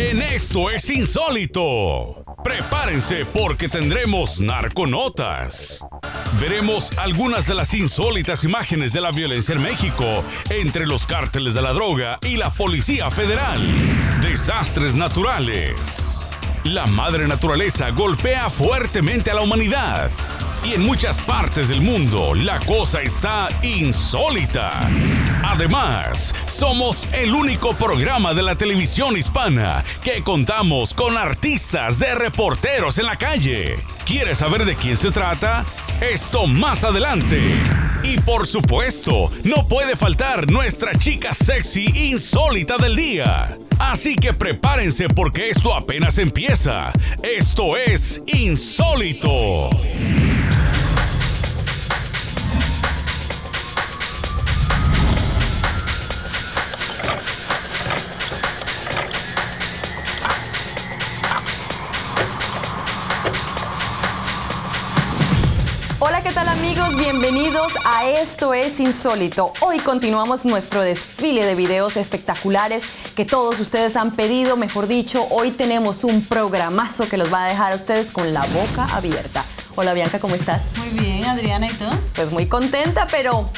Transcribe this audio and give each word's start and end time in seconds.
En 0.00 0.22
esto 0.22 0.70
es 0.70 0.88
insólito. 0.88 2.24
Prepárense 2.42 3.26
porque 3.26 3.68
tendremos 3.68 4.40
narconotas. 4.40 5.84
Veremos 6.40 6.96
algunas 6.96 7.46
de 7.46 7.54
las 7.54 7.74
insólitas 7.74 8.42
imágenes 8.42 8.94
de 8.94 9.02
la 9.02 9.10
violencia 9.12 9.54
en 9.54 9.62
México 9.62 10.06
entre 10.48 10.86
los 10.86 11.04
cárteles 11.04 11.52
de 11.52 11.60
la 11.60 11.74
droga 11.74 12.18
y 12.22 12.38
la 12.38 12.48
Policía 12.48 13.10
Federal. 13.10 13.60
Desastres 14.22 14.94
naturales. 14.94 16.18
La 16.64 16.86
madre 16.86 17.28
naturaleza 17.28 17.90
golpea 17.90 18.48
fuertemente 18.48 19.30
a 19.30 19.34
la 19.34 19.42
humanidad. 19.42 20.10
Y 20.62 20.74
en 20.74 20.84
muchas 20.84 21.18
partes 21.20 21.68
del 21.68 21.80
mundo 21.80 22.34
la 22.34 22.60
cosa 22.60 23.00
está 23.00 23.48
insólita. 23.62 24.90
Además, 25.42 26.34
somos 26.46 27.08
el 27.12 27.32
único 27.32 27.74
programa 27.74 28.34
de 28.34 28.42
la 28.42 28.56
televisión 28.56 29.16
hispana 29.16 29.82
que 30.04 30.22
contamos 30.22 30.92
con 30.92 31.16
artistas 31.16 31.98
de 31.98 32.14
reporteros 32.14 32.98
en 32.98 33.06
la 33.06 33.16
calle. 33.16 33.78
¿Quieres 34.04 34.38
saber 34.38 34.66
de 34.66 34.76
quién 34.76 34.96
se 34.96 35.10
trata? 35.10 35.64
Esto 36.00 36.46
más 36.46 36.84
adelante. 36.84 37.40
Y 38.02 38.18
por 38.20 38.46
supuesto, 38.46 39.30
no 39.44 39.66
puede 39.66 39.96
faltar 39.96 40.50
nuestra 40.50 40.92
chica 40.94 41.32
sexy 41.32 41.86
insólita 41.94 42.76
del 42.76 42.96
día. 42.96 43.56
Así 43.78 44.14
que 44.16 44.34
prepárense 44.34 45.08
porque 45.08 45.48
esto 45.48 45.74
apenas 45.74 46.18
empieza. 46.18 46.92
Esto 47.22 47.78
es 47.78 48.22
insólito. 48.26 49.70
Bienvenidos 67.10 67.72
a 67.84 68.08
Esto 68.08 68.54
es 68.54 68.78
Insólito. 68.78 69.52
Hoy 69.62 69.80
continuamos 69.80 70.44
nuestro 70.44 70.80
desfile 70.80 71.44
de 71.44 71.56
videos 71.56 71.96
espectaculares 71.96 72.84
que 73.16 73.24
todos 73.24 73.58
ustedes 73.58 73.96
han 73.96 74.12
pedido, 74.12 74.56
mejor 74.56 74.86
dicho, 74.86 75.26
hoy 75.28 75.50
tenemos 75.50 76.04
un 76.04 76.24
programazo 76.24 77.08
que 77.08 77.16
los 77.16 77.32
va 77.32 77.46
a 77.46 77.48
dejar 77.48 77.72
a 77.72 77.76
ustedes 77.76 78.12
con 78.12 78.32
la 78.32 78.46
boca 78.46 78.84
abierta. 78.94 79.44
Hola 79.74 79.92
Bianca, 79.92 80.20
¿cómo 80.20 80.36
estás? 80.36 80.78
Muy 80.78 80.90
bien, 81.00 81.24
Adriana, 81.24 81.66
¿y 81.66 81.72
tú? 81.72 81.86
Pues 82.14 82.30
muy 82.30 82.46
contenta, 82.46 83.08
pero 83.10 83.50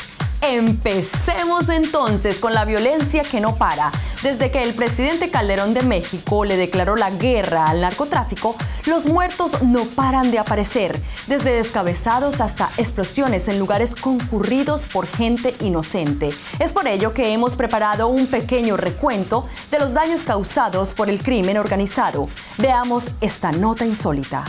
Empecemos 0.43 1.69
entonces 1.69 2.41
con 2.41 2.53
la 2.53 2.65
violencia 2.65 3.23
que 3.23 3.41
no 3.41 3.55
para. 3.55 3.93
Desde 4.25 4.51
que 4.51 4.63
el 4.63 4.75
presidente 4.75 5.31
Calderón 5.31 5.73
de 5.73 5.83
México 5.83 6.45
le 6.45 6.57
declaró 6.57 6.97
la 6.97 7.11
guerra 7.11 7.67
al 7.67 7.81
narcotráfico, 7.81 8.57
los 8.87 9.07
muertos 9.07 9.63
no 9.63 9.85
paran 9.85 10.33
de 10.33 10.41
aparecer, 10.41 11.01
desde 11.29 11.53
descabezados 11.53 12.41
hasta 12.41 12.71
explosiones 12.77 13.47
en 13.47 13.61
lugares 13.61 13.95
concurridos 13.95 14.83
por 14.83 15.07
gente 15.07 15.55
inocente. 15.61 16.31
Es 16.59 16.73
por 16.73 16.89
ello 16.89 17.15
que 17.15 17.33
hemos 17.33 17.53
preparado 17.53 18.09
un 18.09 18.27
pequeño 18.27 18.77
recuento 18.77 19.47
de 19.71 19.79
los 19.79 19.95
daños 19.95 20.23
causados 20.23 20.93
por 20.93 21.09
el 21.09 21.23
crimen 21.23 21.57
organizado. 21.57 22.29
Veamos 22.59 23.13
esta 23.21 23.53
nota 23.53 23.87
insólita. 23.87 24.45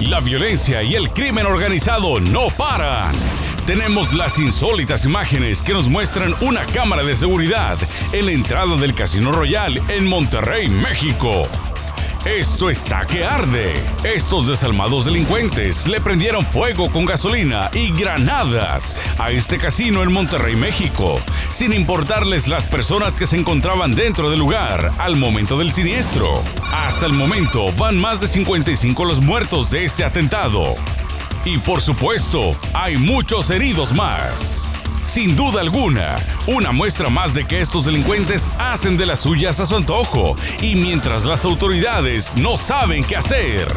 La 0.00 0.20
violencia 0.20 0.82
y 0.82 0.96
el 0.96 1.10
crimen 1.12 1.46
organizado 1.46 2.20
no 2.20 2.48
paran 2.48 3.14
tenemos 3.70 4.14
las 4.14 4.36
insólitas 4.40 5.04
imágenes 5.04 5.62
que 5.62 5.72
nos 5.72 5.88
muestran 5.88 6.34
una 6.40 6.64
cámara 6.64 7.04
de 7.04 7.14
seguridad 7.14 7.78
en 8.10 8.26
la 8.26 8.32
entrada 8.32 8.76
del 8.76 8.94
Casino 8.94 9.30
Royal 9.30 9.80
en 9.88 10.08
Monterrey, 10.08 10.68
México. 10.68 11.46
Esto 12.24 12.68
está 12.68 13.06
que 13.06 13.24
arde. 13.24 13.80
Estos 14.02 14.48
desalmados 14.48 15.04
delincuentes 15.04 15.86
le 15.86 16.00
prendieron 16.00 16.44
fuego 16.44 16.90
con 16.90 17.04
gasolina 17.04 17.70
y 17.72 17.92
granadas 17.92 18.96
a 19.18 19.30
este 19.30 19.56
casino 19.58 20.02
en 20.02 20.12
Monterrey, 20.12 20.56
México, 20.56 21.20
sin 21.52 21.72
importarles 21.72 22.48
las 22.48 22.66
personas 22.66 23.14
que 23.14 23.28
se 23.28 23.36
encontraban 23.36 23.94
dentro 23.94 24.30
del 24.30 24.40
lugar 24.40 24.90
al 24.98 25.14
momento 25.14 25.56
del 25.56 25.70
siniestro. 25.70 26.42
Hasta 26.72 27.06
el 27.06 27.12
momento 27.12 27.72
van 27.74 27.96
más 27.96 28.20
de 28.20 28.26
55 28.26 29.04
los 29.04 29.20
muertos 29.20 29.70
de 29.70 29.84
este 29.84 30.02
atentado. 30.02 30.74
Y 31.44 31.58
por 31.58 31.80
supuesto, 31.80 32.54
hay 32.74 32.96
muchos 32.96 33.50
heridos 33.50 33.92
más. 33.92 34.68
Sin 35.02 35.34
duda 35.34 35.62
alguna, 35.62 36.18
una 36.46 36.70
muestra 36.70 37.08
más 37.08 37.32
de 37.32 37.46
que 37.46 37.60
estos 37.60 37.86
delincuentes 37.86 38.52
hacen 38.58 38.96
de 38.98 39.06
las 39.06 39.20
suyas 39.20 39.58
a 39.58 39.66
su 39.66 39.74
antojo 39.74 40.36
y 40.60 40.74
mientras 40.74 41.24
las 41.24 41.44
autoridades 41.44 42.36
no 42.36 42.56
saben 42.56 43.02
qué 43.02 43.16
hacer. 43.16 43.68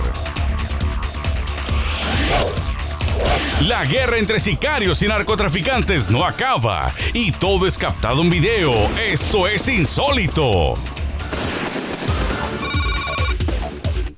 La 3.61 3.85
guerra 3.85 4.17
entre 4.17 4.41
sicarios 4.41 5.01
y 5.01 5.07
narcotraficantes 5.07 6.09
no 6.09 6.25
acaba 6.25 6.93
y 7.13 7.31
todo 7.31 7.65
es 7.65 7.77
captado 7.77 8.21
en 8.21 8.29
video. 8.29 8.73
Esto 8.99 9.47
es 9.47 9.69
insólito. 9.69 10.75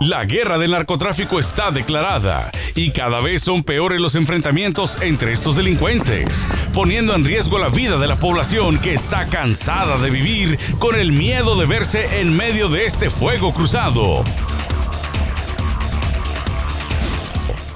La 0.05 0.23
guerra 0.25 0.59
del 0.59 0.69
narcotráfico 0.69 1.39
está 1.39 1.71
declarada 1.71 2.51
y 2.75 2.91
cada 2.91 3.21
vez 3.21 3.41
son 3.41 3.63
peores 3.63 3.99
los 3.99 4.13
enfrentamientos 4.13 5.01
entre 5.01 5.31
estos 5.31 5.55
delincuentes, 5.55 6.47
poniendo 6.75 7.15
en 7.15 7.25
riesgo 7.25 7.57
la 7.57 7.69
vida 7.69 7.97
de 7.97 8.05
la 8.05 8.17
población 8.17 8.77
que 8.77 8.93
está 8.93 9.25
cansada 9.25 9.97
de 9.97 10.11
vivir 10.11 10.59
con 10.77 10.93
el 10.93 11.11
miedo 11.11 11.55
de 11.55 11.65
verse 11.65 12.21
en 12.21 12.37
medio 12.37 12.69
de 12.69 12.85
este 12.85 13.09
fuego 13.09 13.51
cruzado. 13.55 14.23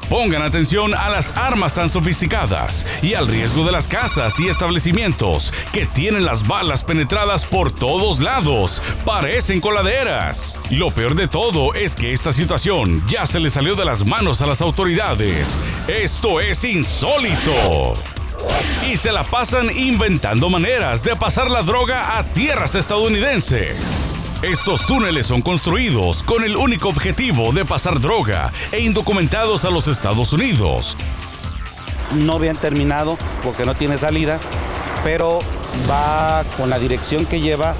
Pongan 0.09 0.41
atención 0.41 0.95
a 0.95 1.09
las 1.09 1.37
armas 1.37 1.75
tan 1.75 1.87
sofisticadas 1.87 2.85
y 3.03 3.13
al 3.13 3.27
riesgo 3.27 3.63
de 3.63 3.71
las 3.71 3.87
casas 3.87 4.39
y 4.39 4.47
establecimientos 4.47 5.53
que 5.71 5.85
tienen 5.85 6.25
las 6.25 6.47
balas 6.47 6.83
penetradas 6.83 7.45
por 7.45 7.71
todos 7.71 8.19
lados. 8.19 8.81
Parecen 9.05 9.61
coladeras. 9.61 10.57
Lo 10.71 10.89
peor 10.89 11.13
de 11.13 11.27
todo 11.27 11.75
es 11.75 11.95
que 11.95 12.11
esta 12.11 12.33
situación 12.33 13.03
ya 13.07 13.27
se 13.27 13.39
le 13.39 13.51
salió 13.51 13.75
de 13.75 13.85
las 13.85 14.03
manos 14.03 14.41
a 14.41 14.47
las 14.47 14.61
autoridades. 14.61 15.59
Esto 15.87 16.39
es 16.39 16.63
insólito 16.63 17.93
y 18.91 18.97
se 18.97 19.11
la 19.11 19.25
pasan 19.25 19.69
inventando 19.77 20.49
maneras 20.49 21.03
de 21.03 21.15
pasar 21.15 21.51
la 21.51 21.61
droga 21.61 22.17
a 22.17 22.23
tierras 22.23 22.73
estadounidenses. 22.73 24.15
Estos 24.41 24.85
túneles 24.85 25.25
son 25.25 25.41
construidos 25.41 26.23
con 26.23 26.45
el 26.45 26.55
único 26.55 26.87
objetivo 26.87 27.51
de 27.51 27.65
pasar 27.65 27.99
droga 27.99 28.53
e 28.71 28.79
indocumentados 28.79 29.65
a 29.65 29.69
los 29.69 29.89
Estados 29.89 30.31
Unidos. 30.31 30.97
No 32.15 32.39
bien 32.39 32.55
terminado 32.55 33.17
porque 33.43 33.65
no 33.65 33.75
tiene 33.75 33.97
salida, 33.97 34.39
pero 35.03 35.41
va 35.91 36.45
con 36.55 36.69
la 36.69 36.79
dirección 36.79 37.25
que 37.25 37.41
lleva, 37.41 37.75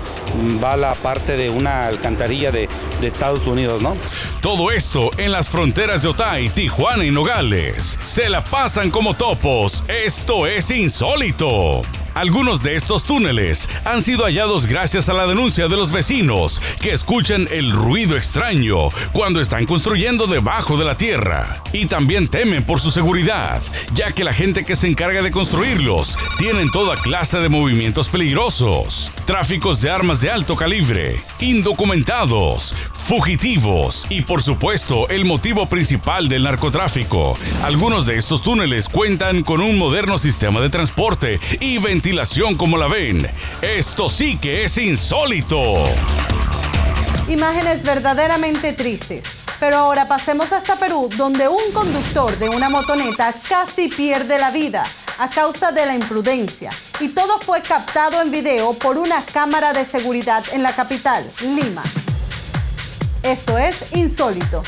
va 0.61 0.75
la 0.75 0.95
parte 0.95 1.37
de 1.37 1.49
una 1.49 1.87
alcantarilla 1.87 2.51
de, 2.51 2.67
de, 2.99 3.07
Estados 3.07 3.47
Unidos, 3.47 3.81
¿no? 3.81 3.95
Todo 4.41 4.69
esto 4.69 5.11
en 5.17 5.31
las 5.31 5.47
fronteras 5.47 6.01
de 6.01 6.09
Otay, 6.09 6.49
Tijuana 6.49 7.05
y 7.05 7.11
Nogales. 7.11 7.97
Se 8.03 8.27
la 8.27 8.43
pasan 8.43 8.91
como 8.91 9.13
topos. 9.13 9.85
Esto 9.87 10.45
es 10.45 10.69
insólito. 10.71 11.83
Algunos 12.13 12.63
de 12.63 12.75
estos 12.75 13.03
túneles 13.03 13.69
han 13.85 14.01
sido 14.01 14.25
hallados 14.25 14.65
gracias 14.65 15.09
a 15.09 15.13
la 15.13 15.27
denuncia 15.27 15.67
de 15.67 15.77
los 15.77 15.91
vecinos 15.91 16.61
que 16.81 16.91
escuchan 16.91 17.47
el 17.51 17.71
ruido 17.71 18.17
extraño 18.17 18.89
cuando 19.11 19.41
están 19.41 19.65
construyendo 19.65 20.27
debajo 20.27 20.77
de 20.77 20.85
la 20.85 20.97
tierra. 20.97 21.63
Y 21.71 21.85
también 21.85 22.27
temen 22.27 22.63
por 22.63 22.79
su 22.79 22.91
seguridad, 22.91 23.61
ya 23.93 24.11
que 24.11 24.23
la 24.23 24.33
gente 24.33 24.65
que 24.65 24.75
se 24.75 24.87
encarga 24.87 25.21
de 25.21 25.31
construirlos 25.31 26.17
tienen 26.37 26.69
toda 26.71 26.97
clase 26.97 27.39
de 27.39 27.49
movimientos 27.49 28.07
peligrosos, 28.09 29.11
tráficos 29.25 29.81
de 29.81 29.91
armas 29.91 30.21
de 30.21 30.31
alto 30.31 30.55
calibre, 30.55 31.21
indocumentados, 31.39 32.75
fugitivos 32.93 34.05
y 34.09 34.21
por 34.21 34.43
supuesto 34.43 35.09
el 35.09 35.25
motivo 35.25 35.67
principal 35.67 36.29
del 36.29 36.43
narcotráfico. 36.43 37.37
Algunos 37.63 38.05
de 38.05 38.17
estos 38.17 38.41
túneles 38.41 38.87
cuentan 38.87 39.41
con 39.43 39.61
un 39.61 39.77
moderno 39.77 40.17
sistema 40.17 40.61
de 40.61 40.69
transporte 40.69 41.39
y 41.59 41.77
ventilación 41.99 42.55
como 42.55 42.77
la 42.77 42.87
ven. 42.87 43.29
Esto 43.61 44.07
sí 44.07 44.37
que 44.37 44.63
es 44.63 44.77
insólito. 44.77 45.83
Imágenes 47.27 47.83
verdaderamente 47.83 48.71
tristes. 48.71 49.25
Pero 49.59 49.75
ahora 49.75 50.07
pasemos 50.07 50.53
hasta 50.53 50.77
Perú, 50.77 51.09
donde 51.17 51.49
un 51.49 51.73
conductor 51.73 52.33
de 52.37 52.47
una 52.47 52.69
motoneta 52.69 53.33
casi 53.49 53.89
pierde 53.89 54.39
la 54.39 54.49
vida 54.49 54.81
a 55.17 55.29
causa 55.29 55.73
de 55.73 55.85
la 55.85 55.93
imprudencia. 55.93 56.69
Y 57.01 57.09
todo 57.09 57.37
fue 57.37 57.61
captado 57.61 58.21
en 58.21 58.31
video 58.31 58.71
por 58.75 58.97
una 58.97 59.25
cámara 59.25 59.73
de 59.73 59.83
seguridad 59.83 60.45
en 60.53 60.63
la 60.63 60.73
capital, 60.73 61.29
Lima. 61.41 61.83
Esto 63.23 63.57
es 63.57 63.83
insólito. 63.93 64.63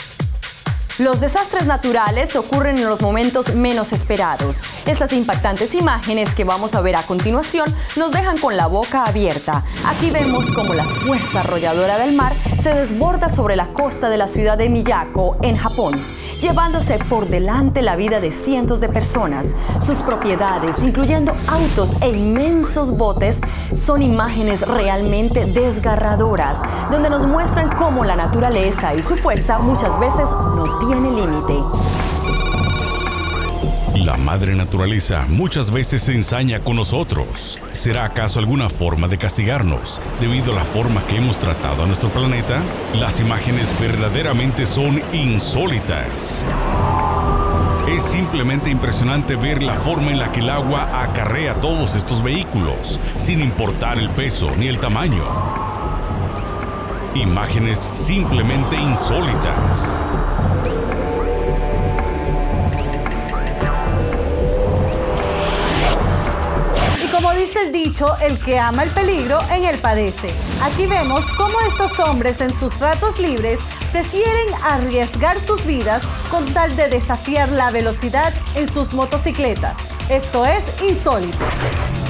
Los 1.00 1.20
desastres 1.20 1.68
naturales 1.68 2.36
ocurren 2.36 2.78
en 2.78 2.88
los 2.88 3.02
momentos 3.02 3.56
menos 3.56 3.94
esperados. 3.94 4.62
Estas 4.86 5.14
impactantes 5.14 5.74
imágenes 5.74 6.36
que 6.36 6.44
vamos 6.44 6.76
a 6.76 6.82
ver 6.82 6.96
a 6.96 7.04
continuación 7.04 7.74
nos 7.96 8.12
dejan 8.12 8.38
con 8.38 8.58
la 8.58 8.68
boca 8.68 9.06
abierta. 9.06 9.64
Aquí 9.86 10.12
vemos 10.12 10.46
cómo 10.54 10.74
la 10.74 10.86
fuerza 10.86 11.40
arrolladora 11.40 11.98
del 11.98 12.14
mar 12.14 12.36
se 12.62 12.74
desborda 12.74 13.30
sobre 13.30 13.56
la 13.56 13.68
costa 13.68 14.10
de 14.10 14.18
la 14.18 14.28
ciudad 14.28 14.58
de 14.58 14.70
Miyako, 14.70 15.38
en 15.42 15.58
Japón 15.58 16.21
llevándose 16.42 16.98
por 16.98 17.30
delante 17.30 17.82
la 17.82 17.96
vida 17.96 18.20
de 18.20 18.32
cientos 18.32 18.82
de 18.82 18.90
personas. 18.90 19.56
Sus 19.80 20.00
propiedades, 20.00 20.84
incluyendo 20.84 21.34
autos 21.48 21.96
e 22.02 22.10
inmensos 22.10 22.98
botes, 22.98 23.40
son 23.74 24.02
imágenes 24.02 24.68
realmente 24.68 25.46
desgarradoras, 25.46 26.62
donde 26.90 27.10
nos 27.10 27.28
muestran 27.28 27.70
cómo 27.78 28.04
la 28.04 28.16
naturaleza 28.16 28.94
y 28.96 29.02
su 29.02 29.16
fuerza 29.16 29.60
muchas 29.60 30.00
veces 30.00 30.30
no 30.32 30.80
tiene 30.80 31.12
límite. 31.12 32.11
La 34.04 34.18
madre 34.18 34.56
naturaleza 34.56 35.28
muchas 35.30 35.70
veces 35.70 36.02
se 36.02 36.16
ensaña 36.16 36.62
con 36.62 36.76
nosotros. 36.76 37.62
¿Será 37.72 38.06
acaso 38.06 38.40
alguna 38.40 38.68
forma 38.68 39.08
de 39.08 39.20
castigarnos 39.20 40.02
debido 40.20 40.54
a 40.54 40.56
la 40.56 40.64
forma 40.64 41.06
que 41.06 41.18
hemos 41.18 41.38
tratado 41.38 41.84
a 41.84 41.86
nuestro 41.86 42.10
planeta? 42.10 42.64
Las 42.96 43.20
imágenes 43.20 43.68
verdaderamente 43.80 44.66
son 44.66 45.00
insólitas. 45.14 46.44
Es 47.88 48.02
simplemente 48.02 48.72
impresionante 48.72 49.36
ver 49.36 49.62
la 49.62 49.76
forma 49.76 50.10
en 50.10 50.18
la 50.18 50.32
que 50.32 50.40
el 50.40 50.50
agua 50.50 51.04
acarrea 51.04 51.62
todos 51.62 51.96
estos 51.96 52.24
vehículos, 52.24 53.00
sin 53.18 53.40
importar 53.40 54.00
el 54.00 54.10
peso 54.10 54.50
ni 54.58 54.68
el 54.68 54.80
tamaño. 54.80 55.24
Imágenes 57.14 57.78
simplemente 57.78 58.78
insólitas. 58.78 60.02
Dice 67.42 67.60
el 67.62 67.72
dicho, 67.72 68.16
el 68.20 68.38
que 68.38 68.60
ama 68.60 68.84
el 68.84 68.92
peligro, 68.92 69.42
en 69.50 69.64
él 69.64 69.80
padece. 69.80 70.32
Aquí 70.62 70.86
vemos 70.86 71.26
cómo 71.38 71.60
estos 71.68 72.00
hombres 72.00 72.40
en 72.40 72.56
sus 72.56 72.80
ratos 72.80 73.18
libres 73.18 73.58
prefieren 73.92 74.48
arriesgar 74.64 75.40
sus 75.40 75.66
vidas 75.66 76.04
con 76.30 76.54
tal 76.54 76.76
de 76.76 76.88
desafiar 76.88 77.52
la 77.52 77.72
velocidad 77.72 78.32
en 78.54 78.72
sus 78.72 78.94
motocicletas. 78.94 79.76
Esto 80.08 80.46
es 80.46 80.80
insólito. 80.84 81.44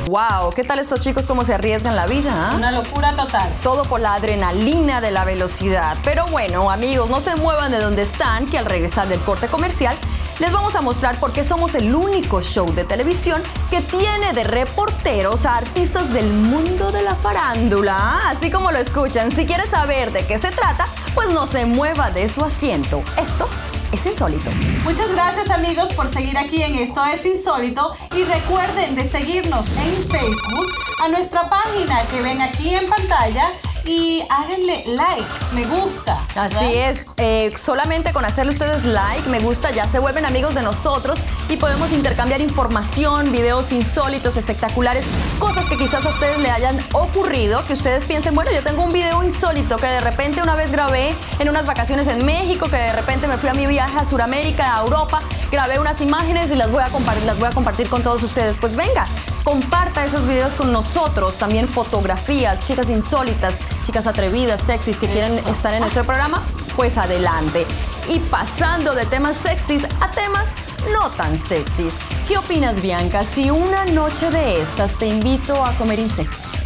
Wow, 0.07 0.51
¿qué 0.53 0.65
tal 0.65 0.79
estos 0.79 0.99
chicos 0.99 1.25
cómo 1.25 1.45
se 1.45 1.53
arriesgan 1.53 1.95
la 1.95 2.07
vida? 2.07 2.33
Ah? 2.35 2.55
Una 2.57 2.71
locura 2.73 3.15
total. 3.15 3.49
Todo 3.63 3.83
por 3.83 4.01
la 4.01 4.15
adrenalina 4.15 4.99
de 4.99 5.11
la 5.11 5.23
velocidad. 5.23 5.95
Pero 6.03 6.25
bueno, 6.25 6.69
amigos, 6.69 7.09
no 7.09 7.21
se 7.21 7.37
muevan 7.37 7.71
de 7.71 7.79
donde 7.79 8.01
están, 8.01 8.47
que 8.47 8.57
al 8.57 8.65
regresar 8.65 9.07
del 9.07 9.21
corte 9.21 9.47
comercial 9.47 9.95
les 10.41 10.51
vamos 10.51 10.75
a 10.75 10.81
mostrar 10.81 11.19
por 11.19 11.33
qué 11.33 11.43
somos 11.43 11.75
el 11.75 11.93
único 11.93 12.41
show 12.41 12.73
de 12.73 12.83
televisión 12.83 13.43
que 13.69 13.79
tiene 13.79 14.33
de 14.33 14.43
reporteros 14.43 15.45
a 15.45 15.57
artistas 15.57 16.11
del 16.11 16.33
mundo 16.33 16.91
de 16.91 17.03
la 17.03 17.13
farándula. 17.13 18.27
Así 18.27 18.49
como 18.49 18.71
lo 18.71 18.79
escuchan, 18.79 19.31
si 19.31 19.45
quieres 19.45 19.69
saber 19.69 20.11
de 20.11 20.25
qué 20.25 20.39
se 20.39 20.49
trata, 20.49 20.85
pues 21.13 21.29
no 21.29 21.45
se 21.45 21.67
mueva 21.67 22.09
de 22.09 22.27
su 22.27 22.43
asiento. 22.43 23.03
Esto 23.19 23.47
es 23.91 24.03
insólito. 24.07 24.49
Muchas 24.83 25.11
gracias 25.11 25.51
amigos 25.51 25.93
por 25.93 26.07
seguir 26.07 26.35
aquí 26.39 26.63
en 26.63 26.73
Esto 26.73 27.05
es 27.05 27.23
insólito 27.23 27.95
y 28.17 28.23
recuerden 28.23 28.95
de 28.95 29.07
seguirnos 29.07 29.67
en 29.77 30.09
Facebook 30.09 30.67
a 31.03 31.07
nuestra 31.09 31.51
página 31.51 32.01
que 32.07 32.19
ven 32.19 32.41
aquí 32.41 32.73
en 32.73 32.89
pantalla 32.89 33.51
y 33.85 34.23
háganle 34.29 34.83
like, 34.87 35.25
me 35.53 35.65
gusta. 35.65 36.19
Así 36.35 36.73
es, 36.73 37.05
eh, 37.17 37.53
solamente 37.57 38.13
con 38.13 38.25
hacerle 38.25 38.51
ustedes 38.51 38.85
like, 38.85 39.27
me 39.29 39.39
gusta, 39.39 39.71
ya 39.71 39.87
se 39.87 39.99
vuelven 39.99 40.25
amigos 40.25 40.55
de 40.55 40.61
nosotros 40.61 41.19
y 41.49 41.57
podemos 41.57 41.91
intercambiar 41.91 42.41
información, 42.41 43.31
videos 43.31 43.71
insólitos, 43.71 44.37
espectaculares, 44.37 45.05
cosas 45.39 45.65
que 45.65 45.77
quizás 45.77 46.05
a 46.05 46.09
ustedes 46.09 46.39
le 46.39 46.51
hayan 46.51 46.83
ocurrido, 46.93 47.65
que 47.65 47.73
ustedes 47.73 48.05
piensen, 48.05 48.35
bueno, 48.35 48.51
yo 48.51 48.63
tengo 48.63 48.83
un 48.83 48.93
video 48.93 49.23
insólito 49.23 49.77
que 49.77 49.87
de 49.87 49.99
repente 49.99 50.41
una 50.41 50.55
vez 50.55 50.71
grabé 50.71 51.13
en 51.39 51.49
unas 51.49 51.65
vacaciones 51.65 52.07
en 52.07 52.25
México, 52.25 52.67
que 52.69 52.77
de 52.77 52.93
repente 52.93 53.27
me 53.27 53.37
fui 53.37 53.49
a 53.49 53.53
mi 53.53 53.65
viaje 53.65 53.97
a 53.97 54.05
Sudamérica, 54.05 54.77
a 54.77 54.81
Europa, 54.81 55.21
grabé 55.51 55.79
unas 55.79 56.01
imágenes 56.01 56.51
y 56.51 56.55
las 56.55 56.71
voy 56.71 56.83
a 56.83 56.87
compartir, 56.87 57.25
las 57.25 57.39
voy 57.39 57.49
a 57.49 57.51
compartir 57.51 57.89
con 57.89 58.03
todos 58.03 58.23
ustedes. 58.23 58.57
Pues 58.57 58.75
venga, 58.75 59.05
comparta 59.43 60.05
esos 60.05 60.25
videos 60.27 60.53
con 60.53 60.71
nosotros, 60.71 61.35
también 61.35 61.67
fotografías, 61.67 62.63
chicas 62.65 62.89
insólitas, 62.89 63.57
chicas 63.85 64.07
atrevidas, 64.07 64.61
sexys 64.61 64.99
que 64.99 65.07
quieren 65.07 65.38
estar 65.47 65.73
en 65.73 65.83
este 65.83 66.03
programa, 66.03 66.43
pues 66.75 66.97
adelante. 66.97 67.65
Y 68.09 68.19
pasando 68.19 68.93
de 68.95 69.05
temas 69.05 69.38
sexys 69.38 69.85
a 69.99 70.11
temas 70.11 70.47
no 70.91 71.09
tan 71.11 71.38
sexys. 71.38 71.99
¿Qué 72.27 72.38
opinas, 72.38 72.81
Bianca, 72.81 73.23
si 73.23 73.49
una 73.49 73.85
noche 73.85 74.31
de 74.31 74.61
estas 74.61 74.97
te 74.97 75.07
invito 75.07 75.63
a 75.63 75.73
comer 75.73 75.99
insectos? 75.99 76.60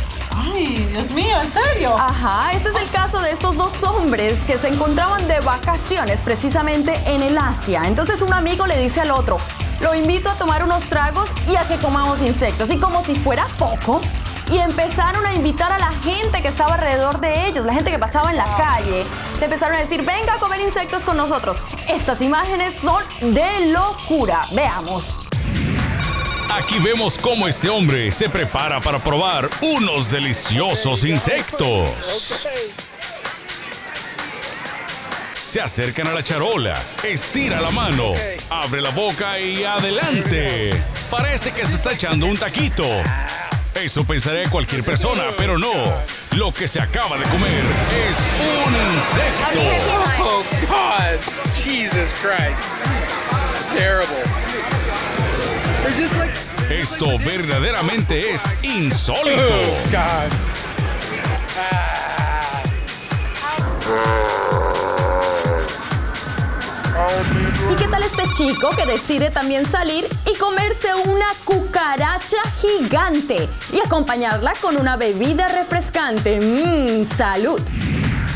Ay, 0.55 0.87
Dios 0.93 1.11
mío, 1.11 1.41
¿en 1.41 1.51
serio? 1.51 1.97
Ajá, 1.97 2.53
este 2.53 2.69
es 2.69 2.75
el 2.75 2.89
caso 2.89 3.19
de 3.19 3.31
estos 3.31 3.57
dos 3.57 3.83
hombres 3.83 4.39
que 4.45 4.57
se 4.57 4.69
encontraban 4.69 5.27
de 5.27 5.41
vacaciones 5.41 6.21
precisamente 6.21 6.93
en 7.05 7.21
el 7.21 7.37
Asia. 7.37 7.83
Entonces 7.85 8.21
un 8.21 8.33
amigo 8.33 8.65
le 8.65 8.79
dice 8.79 9.01
al 9.01 9.11
otro, 9.11 9.35
lo 9.81 9.93
invito 9.93 10.29
a 10.29 10.35
tomar 10.35 10.63
unos 10.63 10.83
tragos 10.83 11.27
y 11.49 11.57
a 11.57 11.67
que 11.67 11.75
comamos 11.75 12.21
insectos. 12.21 12.71
Y 12.71 12.77
como 12.77 13.03
si 13.03 13.15
fuera 13.15 13.47
poco, 13.59 13.99
y 14.49 14.59
empezaron 14.59 15.25
a 15.25 15.33
invitar 15.33 15.73
a 15.73 15.79
la 15.79 15.91
gente 15.91 16.41
que 16.41 16.47
estaba 16.47 16.75
alrededor 16.75 17.19
de 17.19 17.47
ellos, 17.47 17.65
la 17.65 17.73
gente 17.73 17.91
que 17.91 17.99
pasaba 17.99 18.31
en 18.31 18.37
la 18.37 18.55
calle. 18.55 19.03
Le 19.39 19.45
empezaron 19.45 19.75
a 19.75 19.79
decir, 19.79 20.05
venga 20.05 20.35
a 20.35 20.39
comer 20.39 20.61
insectos 20.61 21.03
con 21.03 21.17
nosotros. 21.17 21.57
Estas 21.89 22.21
imágenes 22.21 22.75
son 22.75 23.03
de 23.19 23.71
locura. 23.71 24.43
Veamos. 24.53 25.24
Aquí 26.53 26.79
vemos 26.79 27.17
cómo 27.17 27.47
este 27.47 27.69
hombre 27.69 28.11
se 28.11 28.29
prepara 28.29 28.79
para 28.79 28.99
probar 28.99 29.49
unos 29.61 30.09
deliciosos 30.09 31.03
insectos. 31.03 32.47
Se 35.41 35.61
acercan 35.61 36.07
a 36.07 36.13
la 36.13 36.23
charola, 36.23 36.73
estira 37.03 37.61
la 37.61 37.71
mano, 37.71 38.13
abre 38.49 38.81
la 38.81 38.89
boca 38.89 39.39
y 39.39 39.63
adelante. 39.63 40.73
Parece 41.09 41.51
que 41.51 41.65
se 41.65 41.75
está 41.75 41.93
echando 41.93 42.25
un 42.25 42.37
taquito. 42.37 42.85
Eso 43.73 44.05
pensaría 44.05 44.49
cualquier 44.49 44.83
persona, 44.83 45.23
pero 45.37 45.57
no. 45.57 45.73
Lo 46.31 46.53
que 46.53 46.67
se 46.67 46.79
acaba 46.79 47.17
de 47.17 47.25
comer 47.25 47.63
es 47.91 48.17
un 48.65 48.73
insecto. 48.93 49.59
Oh, 50.19 50.43
God. 50.67 51.19
Jesus 51.53 52.11
Christ. 52.21 52.59
It's 53.57 53.67
terrible. 53.67 54.23
Esto 56.69 57.19
verdaderamente 57.19 58.33
es 58.33 58.41
insólito. 58.63 59.59
¿Y 67.71 67.75
qué 67.75 67.87
tal 67.87 68.01
este 68.01 68.23
chico 68.35 68.69
que 68.75 68.85
decide 68.85 69.29
también 69.29 69.67
salir 69.67 70.07
y 70.25 70.35
comerse 70.37 70.93
una 70.95 71.27
cucaracha 71.43 72.37
gigante 72.59 73.47
y 73.71 73.79
acompañarla 73.85 74.53
con 74.59 74.77
una 74.77 74.97
bebida 74.97 75.47
refrescante? 75.47 76.39
Mmm, 76.41 77.05
salud. 77.05 77.61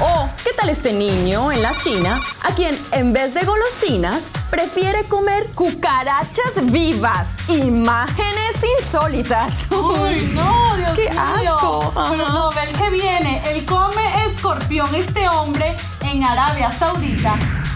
O, 0.02 0.30
¿qué 0.44 0.52
tal 0.54 0.70
este 0.70 0.94
niño 0.94 1.52
en 1.52 1.62
la 1.62 1.74
China 1.76 2.18
a 2.44 2.54
quien 2.56 2.78
en 2.94 3.12
vez 3.12 3.34
de 3.34 3.42
golosinas 3.42 4.32
prefiere 4.50 5.04
comer 5.06 5.48
cucarachas 5.56 6.54
vivas? 6.72 7.36
Imágenes 7.50 8.56
insólitas. 8.80 9.52
Uy, 9.72 10.32
no, 10.34 10.76
Dios 10.78 10.92
¡Qué 10.96 11.10
mío. 11.10 11.52
asco! 11.52 11.94
Pero 12.12 12.30
no, 12.30 12.50
ve 12.52 12.64
el 12.70 12.78
que 12.78 12.90
viene. 12.92 13.42
Él 13.52 13.66
come 13.66 14.26
escorpión. 14.26 14.94
Este 14.96 15.28
hombre 15.28 15.76
en 16.02 16.24
Arabia 16.24 16.72
Saudita 16.72 17.36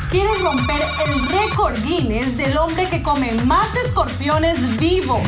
quiere 0.10 0.30
romper 0.42 0.82
el 1.06 1.28
récord 1.28 1.76
Guinness 1.84 2.38
del 2.38 2.58
hombre 2.58 2.88
que 2.88 3.04
come 3.04 3.34
más 3.46 3.76
escorpiones 3.76 4.78
vivos. 4.78 5.28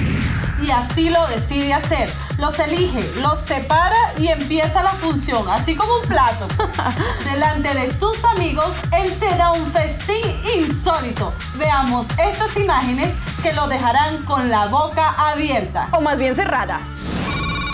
Y 0.65 0.71
así 0.71 1.09
lo 1.09 1.27
decide 1.27 1.73
hacer. 1.73 2.09
Los 2.37 2.59
elige, 2.59 3.01
los 3.21 3.39
separa 3.39 4.13
y 4.17 4.27
empieza 4.27 4.83
la 4.83 4.91
función, 4.91 5.47
así 5.49 5.75
como 5.75 5.99
un 5.99 6.07
plato. 6.07 6.47
Delante 7.23 7.73
de 7.73 7.91
sus 7.91 8.23
amigos, 8.25 8.71
él 8.91 9.09
se 9.09 9.29
da 9.37 9.53
un 9.53 9.65
festín 9.71 10.25
insólito. 10.57 11.33
Veamos 11.57 12.07
estas 12.19 12.57
imágenes 12.57 13.13
que 13.41 13.53
lo 13.53 13.67
dejarán 13.67 14.23
con 14.23 14.49
la 14.49 14.67
boca 14.67 15.11
abierta. 15.11 15.87
O 15.93 16.01
más 16.01 16.19
bien 16.19 16.35
cerrada. 16.35 16.81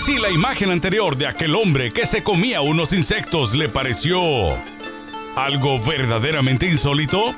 Si 0.05 0.19
la 0.19 0.29
imagen 0.29 0.71
anterior 0.71 1.17
de 1.17 1.27
aquel 1.27 1.55
hombre 1.55 1.91
que 1.91 2.05
se 2.05 2.23
comía 2.23 2.61
unos 2.61 2.93
insectos 2.93 3.55
le 3.55 3.69
pareció 3.69 4.19
algo 5.35 5.79
verdaderamente 5.79 6.65
insólito, 6.65 7.35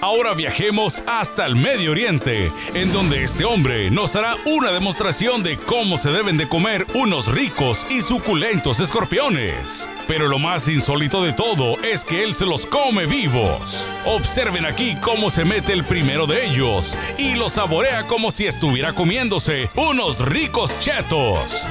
Ahora 0.00 0.32
viajemos 0.34 1.02
hasta 1.06 1.44
el 1.44 1.56
Medio 1.56 1.90
Oriente, 1.90 2.52
en 2.74 2.92
donde 2.92 3.24
este 3.24 3.44
hombre 3.44 3.90
nos 3.90 4.14
hará 4.14 4.36
una 4.46 4.70
demostración 4.70 5.42
de 5.42 5.56
cómo 5.56 5.96
se 5.96 6.12
deben 6.12 6.36
de 6.36 6.48
comer 6.48 6.86
unos 6.94 7.26
ricos 7.26 7.84
y 7.90 8.02
suculentos 8.02 8.78
escorpiones. 8.78 9.88
Pero 10.06 10.28
lo 10.28 10.38
más 10.38 10.68
insólito 10.68 11.24
de 11.24 11.32
todo 11.32 11.76
es 11.82 12.04
que 12.04 12.22
él 12.22 12.34
se 12.34 12.46
los 12.46 12.64
come 12.64 13.06
vivos. 13.06 13.90
Observen 14.06 14.66
aquí 14.66 14.94
cómo 15.00 15.30
se 15.30 15.44
mete 15.44 15.72
el 15.72 15.84
primero 15.84 16.28
de 16.28 16.46
ellos 16.46 16.96
y 17.18 17.34
lo 17.34 17.48
saborea 17.48 18.06
como 18.06 18.30
si 18.30 18.46
estuviera 18.46 18.92
comiéndose 18.92 19.68
unos 19.74 20.20
ricos 20.20 20.78
chetos. 20.78 21.68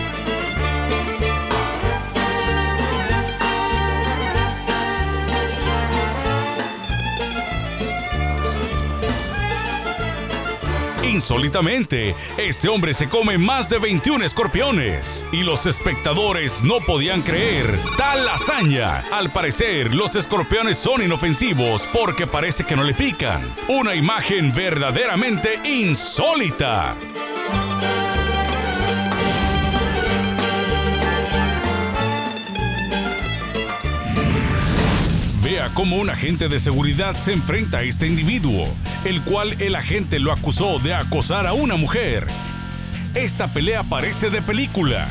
Insólitamente, 11.17 12.13
este 12.37 12.69
hombre 12.69 12.93
se 12.93 13.09
come 13.09 13.39
más 13.39 13.71
de 13.71 13.79
21 13.79 14.23
escorpiones 14.23 15.25
y 15.31 15.41
los 15.41 15.65
espectadores 15.65 16.61
no 16.61 16.77
podían 16.79 17.23
creer 17.23 17.75
tal 17.97 18.29
hazaña. 18.29 19.03
Al 19.11 19.31
parecer, 19.31 19.95
los 19.95 20.15
escorpiones 20.15 20.77
son 20.77 21.01
inofensivos 21.01 21.89
porque 21.91 22.27
parece 22.27 22.65
que 22.65 22.75
no 22.75 22.83
le 22.83 22.93
pican. 22.93 23.41
Una 23.67 23.95
imagen 23.95 24.53
verdaderamente 24.53 25.59
insólita. 25.67 26.95
Vea 35.49 35.69
cómo 35.73 35.95
un 35.95 36.09
agente 36.09 36.49
de 36.49 36.59
seguridad 36.59 37.15
se 37.15 37.31
enfrenta 37.31 37.77
a 37.77 37.83
este 37.83 38.05
individuo, 38.05 38.67
el 39.05 39.21
cual 39.21 39.55
el 39.61 39.75
agente 39.75 40.19
lo 40.19 40.33
acusó 40.33 40.77
de 40.79 40.93
acosar 40.93 41.47
a 41.47 41.53
una 41.53 41.77
mujer. 41.77 42.27
Esta 43.15 43.47
pelea 43.47 43.83
parece 43.83 44.29
de 44.29 44.41
película. 44.41 45.07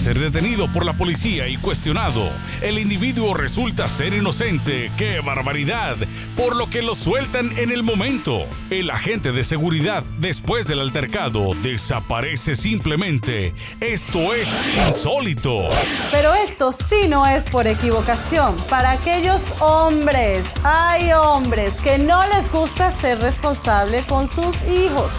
Ser 0.00 0.18
detenido 0.18 0.66
por 0.72 0.86
la 0.86 0.94
policía 0.94 1.46
y 1.46 1.58
cuestionado, 1.58 2.30
el 2.62 2.78
individuo 2.78 3.34
resulta 3.34 3.86
ser 3.86 4.14
inocente. 4.14 4.90
¡Qué 4.96 5.20
barbaridad! 5.20 5.96
Por 6.38 6.56
lo 6.56 6.70
que 6.70 6.80
lo 6.80 6.94
sueltan 6.94 7.56
en 7.58 7.70
el 7.70 7.82
momento. 7.82 8.46
El 8.70 8.88
agente 8.88 9.30
de 9.30 9.44
seguridad, 9.44 10.02
después 10.18 10.66
del 10.66 10.80
altercado, 10.80 11.52
desaparece 11.62 12.56
simplemente. 12.56 13.52
Esto 13.80 14.32
es 14.32 14.48
insólito. 14.86 15.68
Pero 16.10 16.32
esto 16.32 16.72
sí 16.72 17.06
no 17.06 17.26
es 17.26 17.46
por 17.46 17.66
equivocación. 17.66 18.56
Para 18.70 18.92
aquellos 18.92 19.52
hombres, 19.60 20.54
hay 20.64 21.12
hombres 21.12 21.74
que 21.82 21.98
no 21.98 22.26
les 22.28 22.50
gusta 22.50 22.90
ser 22.90 23.18
responsable 23.18 24.02
con 24.06 24.28
sus 24.28 24.62
hijos. 24.62 25.12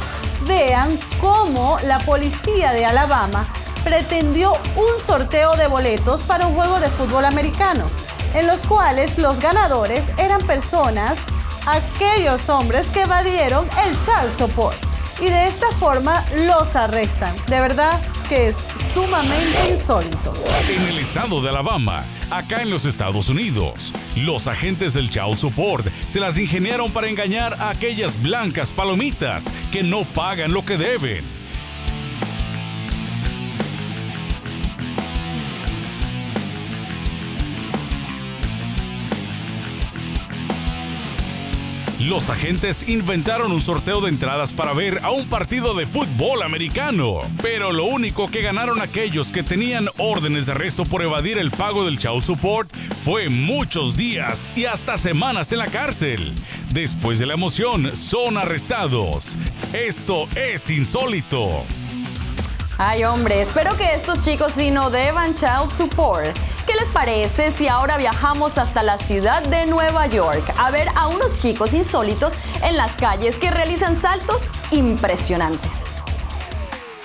Vean 0.48 0.98
cómo 1.20 1.78
la 1.86 2.00
policía 2.00 2.74
de 2.74 2.84
Alabama 2.84 3.48
pretendió 3.84 4.54
un 4.76 5.02
sorteo 5.04 5.56
de 5.56 5.68
boletos 5.68 6.22
para 6.24 6.48
un 6.48 6.54
juego 6.54 6.80
de 6.80 6.90
fútbol 6.90 7.26
americano, 7.26 7.90
en 8.34 8.48
los 8.48 8.66
cuales 8.66 9.18
los 9.18 9.40
ganadores 9.40 10.06
eran 10.18 10.46
personas, 10.46 11.18
aquellos 11.66 12.50
hombres 12.50 12.90
que 12.92 13.02
evadieron 13.02 13.66
el 13.86 13.92
child 14.00 14.32
support. 14.36 14.78
Y 15.20 15.26
de 15.26 15.48
esta 15.48 15.72
forma 15.74 16.26
los 16.36 16.76
arrestan. 16.76 17.36
De 17.48 17.60
verdad 17.60 18.02
que 18.28 18.48
es 18.48 18.58
sumamente 18.94 19.70
insólito. 19.70 20.34
En 20.68 20.82
el 20.88 20.98
estado 20.98 21.42
de 21.42 21.50
Alabama, 21.50 22.04
acá 22.32 22.62
en 22.62 22.70
los 22.70 22.86
Estados 22.86 23.30
Unidos, 23.30 23.94
los 24.16 24.48
agentes 24.48 24.94
del 24.94 25.10
Child 25.10 25.38
Support 25.38 25.88
se 26.08 26.20
las 26.20 26.38
ingeniaron 26.40 26.90
para 26.92 27.08
engañar 27.08 27.54
a 27.56 27.70
aquellas 27.70 28.20
blancas 28.22 28.72
palomitas 28.72 29.52
que 29.72 29.84
no 29.84 30.06
pagan 30.14 30.54
lo 30.54 30.66
que 30.66 30.78
deben. 30.78 31.41
Los 42.08 42.32
agentes 42.32 42.90
inventaron 42.90 43.52
un 43.52 43.62
sorteo 43.62 44.02
de 44.02 44.10
entradas 44.10 44.52
para 44.52 44.74
ver 44.74 45.02
a 45.04 45.12
un 45.12 45.28
partido 45.28 45.76
de 45.76 45.86
fútbol 45.86 46.42
americano, 46.42 47.22
pero 47.44 47.72
lo 47.72 47.86
único 47.86 48.32
que 48.32 48.42
ganaron 48.42 48.82
aquellos 48.82 49.32
que 49.32 49.44
tenían 49.44 49.88
órdenes 49.98 50.48
de 50.48 50.54
arresto 50.54 50.84
por 50.84 51.04
evadir 51.04 51.38
el 51.38 51.52
pago 51.52 51.86
del 51.86 52.00
child 52.00 52.24
support 52.24 52.74
fue 53.04 53.30
muchos 53.30 53.98
días 53.98 54.52
y 54.56 54.66
hasta 54.66 54.98
semanas 54.98 55.52
en 55.52 55.60
la 55.60 55.68
cárcel. 55.68 56.34
Después 56.74 57.20
de 57.20 57.28
la 57.28 57.36
emoción, 57.36 57.96
son 57.96 58.38
arrestados. 58.38 59.38
Esto 59.72 60.28
es 60.36 60.72
insólito. 60.72 61.66
Ay, 62.84 63.04
hombre, 63.04 63.40
espero 63.42 63.78
que 63.78 63.94
estos 63.94 64.24
chicos 64.24 64.54
sí 64.54 64.72
no 64.72 64.90
deban 64.90 65.36
child 65.36 65.70
support. 65.70 66.36
¿Qué 66.66 66.74
les 66.74 66.90
parece 66.90 67.52
si 67.52 67.68
ahora 67.68 67.96
viajamos 67.96 68.58
hasta 68.58 68.82
la 68.82 68.98
ciudad 68.98 69.44
de 69.44 69.68
Nueva 69.68 70.08
York 70.08 70.42
a 70.58 70.72
ver 70.72 70.88
a 70.96 71.08
unos 71.08 71.44
chicos 71.44 71.76
insólitos 71.76 72.34
en 72.64 72.78
las 72.78 72.92
calles 72.94 73.38
que 73.38 73.52
realizan 73.52 73.96
saltos 73.96 74.48
impresionantes? 74.72 76.02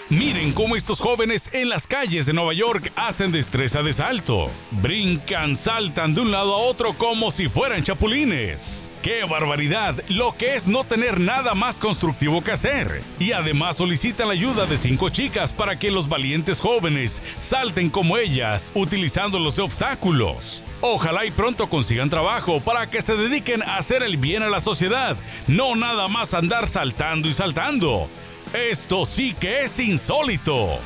Miren 0.08 0.52
cómo 0.52 0.76
estos 0.76 1.02
jóvenes 1.02 1.50
en 1.52 1.68
las 1.68 1.86
calles 1.86 2.24
de 2.24 2.32
Nueva 2.32 2.54
York 2.54 2.90
hacen 2.96 3.30
destreza 3.30 3.82
de 3.82 3.92
salto. 3.92 4.50
Brincan, 4.70 5.56
saltan 5.56 6.14
de 6.14 6.22
un 6.22 6.30
lado 6.30 6.54
a 6.54 6.58
otro 6.58 6.94
como 6.94 7.30
si 7.30 7.50
fueran 7.50 7.84
chapulines. 7.84 8.88
¡Qué 9.06 9.22
barbaridad! 9.22 9.94
Lo 10.08 10.36
que 10.36 10.56
es 10.56 10.66
no 10.66 10.82
tener 10.82 11.20
nada 11.20 11.54
más 11.54 11.78
constructivo 11.78 12.42
que 12.42 12.50
hacer. 12.50 13.04
Y 13.20 13.30
además 13.30 13.76
solicitan 13.76 14.26
la 14.26 14.32
ayuda 14.34 14.66
de 14.66 14.76
cinco 14.76 15.10
chicas 15.10 15.52
para 15.52 15.78
que 15.78 15.92
los 15.92 16.08
valientes 16.08 16.58
jóvenes 16.58 17.22
salten 17.38 17.88
como 17.88 18.16
ellas, 18.16 18.72
utilizando 18.74 19.38
los 19.38 19.60
obstáculos. 19.60 20.64
Ojalá 20.80 21.24
y 21.24 21.30
pronto 21.30 21.68
consigan 21.68 22.10
trabajo 22.10 22.58
para 22.58 22.90
que 22.90 23.00
se 23.00 23.14
dediquen 23.14 23.62
a 23.62 23.76
hacer 23.76 24.02
el 24.02 24.16
bien 24.16 24.42
a 24.42 24.48
la 24.48 24.58
sociedad, 24.58 25.16
no 25.46 25.76
nada 25.76 26.08
más 26.08 26.34
andar 26.34 26.66
saltando 26.66 27.28
y 27.28 27.32
saltando. 27.32 28.08
Esto 28.52 29.04
sí 29.04 29.36
que 29.38 29.62
es 29.62 29.78
insólito. 29.78 30.80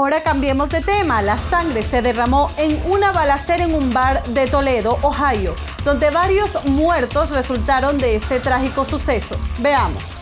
Ahora 0.00 0.22
cambiemos 0.22 0.70
de 0.70 0.80
tema. 0.80 1.20
La 1.20 1.36
sangre 1.36 1.82
se 1.82 2.00
derramó 2.00 2.50
en 2.56 2.80
una 2.90 3.12
balacera 3.12 3.64
en 3.64 3.74
un 3.74 3.92
bar 3.92 4.22
de 4.28 4.46
Toledo, 4.46 4.98
Ohio, 5.02 5.54
donde 5.84 6.08
varios 6.08 6.64
muertos 6.64 7.32
resultaron 7.32 7.98
de 7.98 8.14
este 8.14 8.40
trágico 8.40 8.86
suceso. 8.86 9.36
Veamos. 9.58 10.19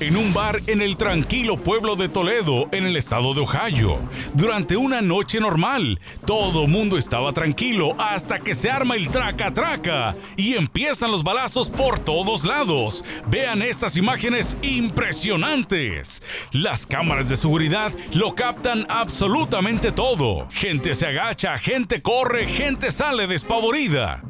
En 0.00 0.16
un 0.16 0.32
bar 0.32 0.60
en 0.66 0.82
el 0.82 0.96
tranquilo 0.96 1.56
pueblo 1.56 1.96
de 1.96 2.08
Toledo, 2.08 2.68
en 2.72 2.86
el 2.86 2.96
estado 2.96 3.34
de 3.34 3.40
Ohio. 3.40 3.98
Durante 4.34 4.76
una 4.76 5.00
noche 5.00 5.40
normal, 5.40 6.00
todo 6.26 6.66
mundo 6.66 6.98
estaba 6.98 7.32
tranquilo 7.32 7.94
hasta 7.98 8.38
que 8.38 8.54
se 8.54 8.70
arma 8.70 8.96
el 8.96 9.08
traca-traca 9.08 10.14
y 10.36 10.54
empiezan 10.54 11.10
los 11.10 11.22
balazos 11.22 11.70
por 11.70 11.98
todos 11.98 12.44
lados. 12.44 13.04
Vean 13.28 13.62
estas 13.62 13.96
imágenes 13.96 14.56
impresionantes. 14.62 16.22
Las 16.52 16.86
cámaras 16.86 17.28
de 17.28 17.36
seguridad 17.36 17.92
lo 18.12 18.34
captan 18.34 18.86
absolutamente 18.88 19.92
todo. 19.92 20.48
Gente 20.50 20.94
se 20.94 21.06
agacha, 21.06 21.58
gente 21.58 22.02
corre, 22.02 22.46
gente 22.46 22.90
sale 22.90 23.26
despavorida 23.26 24.22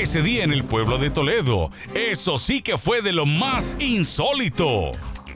ese 0.00 0.22
día 0.22 0.44
en 0.44 0.52
el 0.52 0.64
pueblo 0.64 0.98
de 0.98 1.10
Toledo. 1.10 1.70
Eso 1.92 2.38
sí 2.38 2.62
que 2.62 2.78
fue 2.78 3.02
de 3.02 3.12
lo 3.12 3.26
más 3.26 3.76
insólito. 3.80 4.92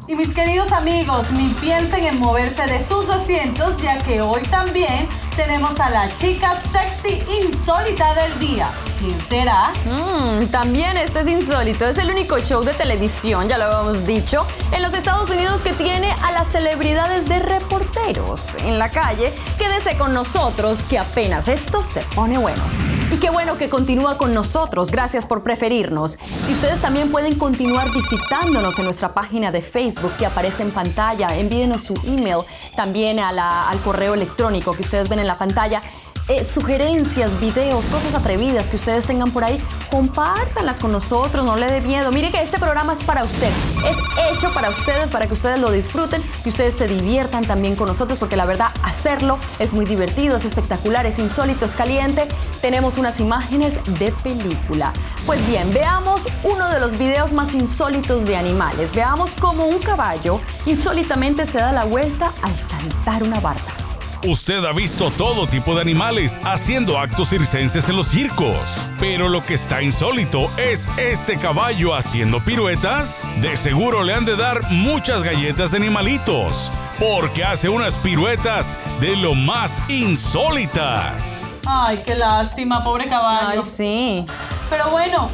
Y 0.08 0.14
mis 0.14 0.34
queridos 0.34 0.72
amigos, 0.72 1.30
ni 1.32 1.48
piensen 1.60 2.04
en 2.04 2.18
moverse 2.18 2.66
de 2.66 2.80
sus 2.80 3.08
asientos, 3.08 3.80
ya 3.80 3.98
que 3.98 4.20
hoy 4.20 4.42
también 4.50 5.08
tenemos 5.36 5.78
a 5.80 5.90
la 5.90 6.14
chica 6.14 6.60
sexy 6.72 7.22
insólita 7.40 8.14
del 8.14 8.38
día. 8.38 8.68
¿Quién 8.98 9.20
será? 9.28 9.72
Mm, 9.84 10.46
también 10.46 10.96
este 10.96 11.20
es 11.20 11.28
insólito. 11.28 11.86
Es 11.86 11.98
el 11.98 12.10
único 12.10 12.38
show 12.38 12.62
de 12.64 12.74
televisión, 12.74 13.48
ya 13.48 13.58
lo 13.58 13.64
habíamos 13.64 14.06
dicho, 14.06 14.46
en 14.72 14.82
los 14.82 14.92
Estados 14.92 15.30
Unidos 15.30 15.60
que 15.62 15.72
tiene 15.72 16.10
a 16.22 16.32
las 16.32 16.48
celebridades 16.48 17.28
de 17.28 17.38
reporteros 17.38 18.54
en 18.56 18.78
la 18.78 18.90
calle. 18.90 19.32
Quédese 19.58 19.96
con 19.96 20.12
nosotros 20.12 20.82
que 20.82 20.98
apenas 20.98 21.48
esto 21.48 21.82
se 21.82 22.00
pone 22.14 22.38
bueno. 22.38 22.91
Y 23.12 23.16
qué 23.16 23.28
bueno 23.28 23.58
que 23.58 23.68
continúa 23.68 24.16
con 24.16 24.32
nosotros. 24.32 24.90
Gracias 24.90 25.26
por 25.26 25.42
preferirnos. 25.42 26.16
Y 26.48 26.52
ustedes 26.52 26.80
también 26.80 27.10
pueden 27.10 27.38
continuar 27.38 27.92
visitándonos 27.92 28.78
en 28.78 28.86
nuestra 28.86 29.12
página 29.12 29.52
de 29.52 29.60
Facebook 29.60 30.12
que 30.18 30.24
aparece 30.24 30.62
en 30.62 30.70
pantalla. 30.70 31.36
Envíenos 31.36 31.82
su 31.82 31.94
email 32.06 32.46
también 32.74 33.18
al 33.18 33.80
correo 33.84 34.14
electrónico 34.14 34.72
que 34.72 34.82
ustedes 34.82 35.10
ven 35.10 35.18
en 35.18 35.26
la 35.26 35.36
pantalla 35.36 35.82
eh, 36.28 36.44
sugerencias, 36.44 37.40
videos, 37.40 37.84
cosas 37.86 38.14
atrevidas 38.14 38.70
que 38.70 38.76
ustedes 38.76 39.06
tengan 39.06 39.30
por 39.30 39.44
ahí, 39.44 39.62
compártanlas 39.90 40.78
con 40.78 40.92
nosotros, 40.92 41.44
no 41.44 41.56
le 41.56 41.66
dé 41.66 41.80
miedo. 41.80 42.12
Mire 42.12 42.30
que 42.30 42.40
este 42.40 42.58
programa 42.58 42.92
es 42.92 43.02
para 43.04 43.24
usted, 43.24 43.50
es 43.88 43.96
hecho 44.32 44.52
para 44.54 44.70
ustedes, 44.70 45.10
para 45.10 45.26
que 45.26 45.34
ustedes 45.34 45.58
lo 45.58 45.70
disfruten 45.70 46.22
y 46.44 46.48
ustedes 46.48 46.74
se 46.74 46.86
diviertan 46.86 47.44
también 47.44 47.76
con 47.76 47.88
nosotros, 47.88 48.18
porque 48.18 48.36
la 48.36 48.46
verdad 48.46 48.68
hacerlo 48.82 49.38
es 49.58 49.72
muy 49.72 49.84
divertido, 49.84 50.36
es 50.36 50.44
espectacular, 50.44 51.06
es 51.06 51.18
insólito, 51.18 51.64
es 51.64 51.76
caliente. 51.76 52.28
Tenemos 52.60 52.98
unas 52.98 53.20
imágenes 53.20 53.74
de 53.98 54.12
película. 54.22 54.92
Pues 55.26 55.44
bien, 55.46 55.72
veamos 55.72 56.22
uno 56.44 56.68
de 56.68 56.80
los 56.80 56.96
videos 56.98 57.32
más 57.32 57.54
insólitos 57.54 58.24
de 58.24 58.36
animales. 58.36 58.94
Veamos 58.94 59.32
cómo 59.40 59.66
un 59.66 59.80
caballo 59.80 60.40
insólitamente 60.66 61.46
se 61.46 61.58
da 61.58 61.72
la 61.72 61.84
vuelta 61.84 62.32
al 62.42 62.56
saltar 62.56 63.22
una 63.22 63.40
barda. 63.40 63.81
Usted 64.24 64.64
ha 64.64 64.72
visto 64.72 65.10
todo 65.10 65.48
tipo 65.48 65.74
de 65.74 65.80
animales 65.80 66.40
haciendo 66.44 66.96
actos 66.96 67.30
circenses 67.30 67.88
en 67.88 67.96
los 67.96 68.06
circos, 68.06 68.56
pero 69.00 69.28
lo 69.28 69.44
que 69.44 69.54
está 69.54 69.82
insólito 69.82 70.48
es 70.56 70.88
este 70.96 71.40
caballo 71.40 71.96
haciendo 71.96 72.38
piruetas. 72.44 73.28
De 73.40 73.56
seguro 73.56 74.04
le 74.04 74.14
han 74.14 74.24
de 74.24 74.36
dar 74.36 74.70
muchas 74.70 75.24
galletas 75.24 75.72
de 75.72 75.78
animalitos, 75.78 76.70
porque 77.00 77.42
hace 77.42 77.68
unas 77.68 77.98
piruetas 77.98 78.78
de 79.00 79.16
lo 79.16 79.34
más 79.34 79.82
insólitas. 79.88 81.56
Ay, 81.66 82.00
qué 82.06 82.14
lástima, 82.14 82.84
pobre 82.84 83.08
caballo. 83.08 83.62
Ay, 83.64 83.68
sí. 83.68 84.24
Pero 84.70 84.88
bueno, 84.90 85.30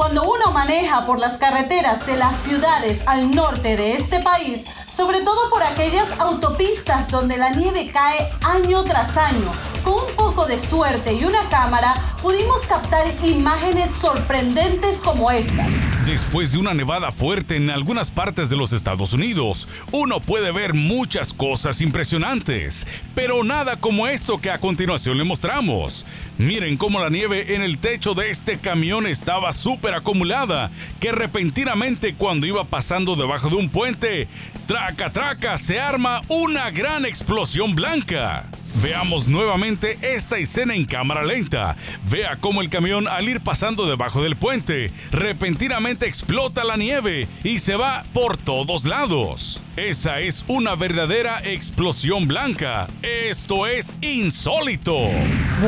cuando 0.00 0.22
uno 0.22 0.50
maneja 0.50 1.04
por 1.04 1.18
las 1.18 1.36
carreteras 1.36 2.06
de 2.06 2.16
las 2.16 2.38
ciudades 2.38 3.02
al 3.04 3.34
norte 3.34 3.76
de 3.76 3.92
este 3.92 4.20
país, 4.20 4.64
sobre 4.88 5.20
todo 5.20 5.50
por 5.50 5.62
aquellas 5.62 6.08
autopistas 6.18 7.10
donde 7.10 7.36
la 7.36 7.50
nieve 7.50 7.90
cae 7.92 8.30
año 8.42 8.82
tras 8.84 9.18
año. 9.18 9.52
Con 9.84 9.92
un 9.92 10.16
poco 10.16 10.46
de 10.46 10.58
suerte 10.58 11.12
y 11.12 11.26
una 11.26 11.46
cámara 11.50 11.96
pudimos 12.22 12.62
captar 12.62 13.08
imágenes 13.22 13.90
sorprendentes 13.90 15.02
como 15.02 15.30
estas. 15.30 15.68
Después 16.10 16.50
de 16.50 16.58
una 16.58 16.74
nevada 16.74 17.12
fuerte 17.12 17.54
en 17.54 17.70
algunas 17.70 18.10
partes 18.10 18.50
de 18.50 18.56
los 18.56 18.72
Estados 18.72 19.12
Unidos, 19.12 19.68
uno 19.92 20.20
puede 20.20 20.50
ver 20.50 20.74
muchas 20.74 21.32
cosas 21.32 21.80
impresionantes, 21.80 22.84
pero 23.14 23.44
nada 23.44 23.76
como 23.76 24.08
esto 24.08 24.40
que 24.40 24.50
a 24.50 24.58
continuación 24.58 25.18
le 25.18 25.22
mostramos. 25.22 26.04
Miren 26.36 26.76
cómo 26.78 26.98
la 26.98 27.10
nieve 27.10 27.54
en 27.54 27.62
el 27.62 27.78
techo 27.78 28.14
de 28.14 28.30
este 28.30 28.58
camión 28.58 29.06
estaba 29.06 29.52
súper 29.52 29.94
acumulada, 29.94 30.72
que 30.98 31.12
repentinamente 31.12 32.16
cuando 32.16 32.44
iba 32.44 32.64
pasando 32.64 33.14
debajo 33.14 33.48
de 33.48 33.56
un 33.56 33.68
puente, 33.68 34.26
traca 34.66 35.10
traca 35.10 35.58
se 35.58 35.78
arma 35.78 36.22
una 36.26 36.72
gran 36.72 37.04
explosión 37.04 37.76
blanca. 37.76 38.50
Veamos 38.76 39.28
nuevamente 39.28 39.98
esta 40.00 40.38
escena 40.38 40.74
en 40.74 40.84
cámara 40.84 41.22
lenta. 41.24 41.76
Vea 42.08 42.38
cómo 42.40 42.60
el 42.60 42.70
camión 42.70 43.08
al 43.08 43.28
ir 43.28 43.40
pasando 43.40 43.86
debajo 43.86 44.22
del 44.22 44.36
puente, 44.36 44.90
repentinamente 45.10 46.06
explota 46.06 46.64
la 46.64 46.76
nieve 46.76 47.28
y 47.42 47.58
se 47.58 47.76
va 47.76 48.04
por 48.12 48.36
todos 48.36 48.84
lados. 48.84 49.60
Esa 49.76 50.20
es 50.20 50.44
una 50.46 50.76
verdadera 50.76 51.40
explosión 51.42 52.28
blanca. 52.28 52.86
Esto 53.02 53.66
es 53.66 53.96
insólito. 54.02 54.94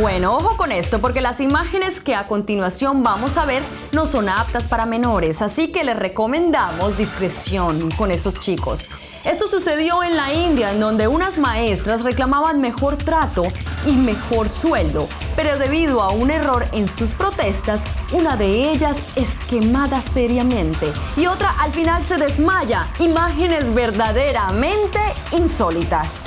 Bueno, 0.00 0.36
ojo 0.36 0.56
con 0.56 0.70
esto 0.72 1.00
porque 1.00 1.20
las 1.20 1.40
imágenes 1.40 2.00
que 2.00 2.14
a 2.14 2.28
continuación 2.28 3.02
vamos 3.02 3.36
a 3.36 3.44
ver 3.44 3.62
no 3.90 4.06
son 4.06 4.28
aptas 4.28 4.68
para 4.68 4.86
menores, 4.86 5.42
así 5.42 5.72
que 5.72 5.84
les 5.84 5.96
recomendamos 5.96 6.96
discreción 6.96 7.90
con 7.90 8.10
esos 8.10 8.38
chicos. 8.40 8.88
Esto 9.24 9.46
sucedió 9.46 10.02
en 10.02 10.16
la 10.16 10.34
India, 10.34 10.72
en 10.72 10.80
donde 10.80 11.06
unas 11.06 11.38
maestras 11.38 12.02
reclamaban 12.02 12.60
mejor 12.60 12.96
trato 12.96 13.44
y 13.86 13.92
mejor 13.92 14.48
sueldo, 14.48 15.08
pero 15.36 15.58
debido 15.58 16.02
a 16.02 16.10
un 16.10 16.32
error 16.32 16.66
en 16.72 16.88
sus 16.88 17.12
protestas, 17.12 17.84
una 18.10 18.36
de 18.36 18.72
ellas 18.72 18.98
es 19.14 19.38
quemada 19.48 20.02
seriamente 20.02 20.92
y 21.16 21.26
otra 21.26 21.54
al 21.60 21.70
final 21.70 22.02
se 22.02 22.16
desmaya. 22.16 22.88
Imágenes 22.98 23.72
verdaderamente 23.72 24.98
insólitas. 25.30 26.24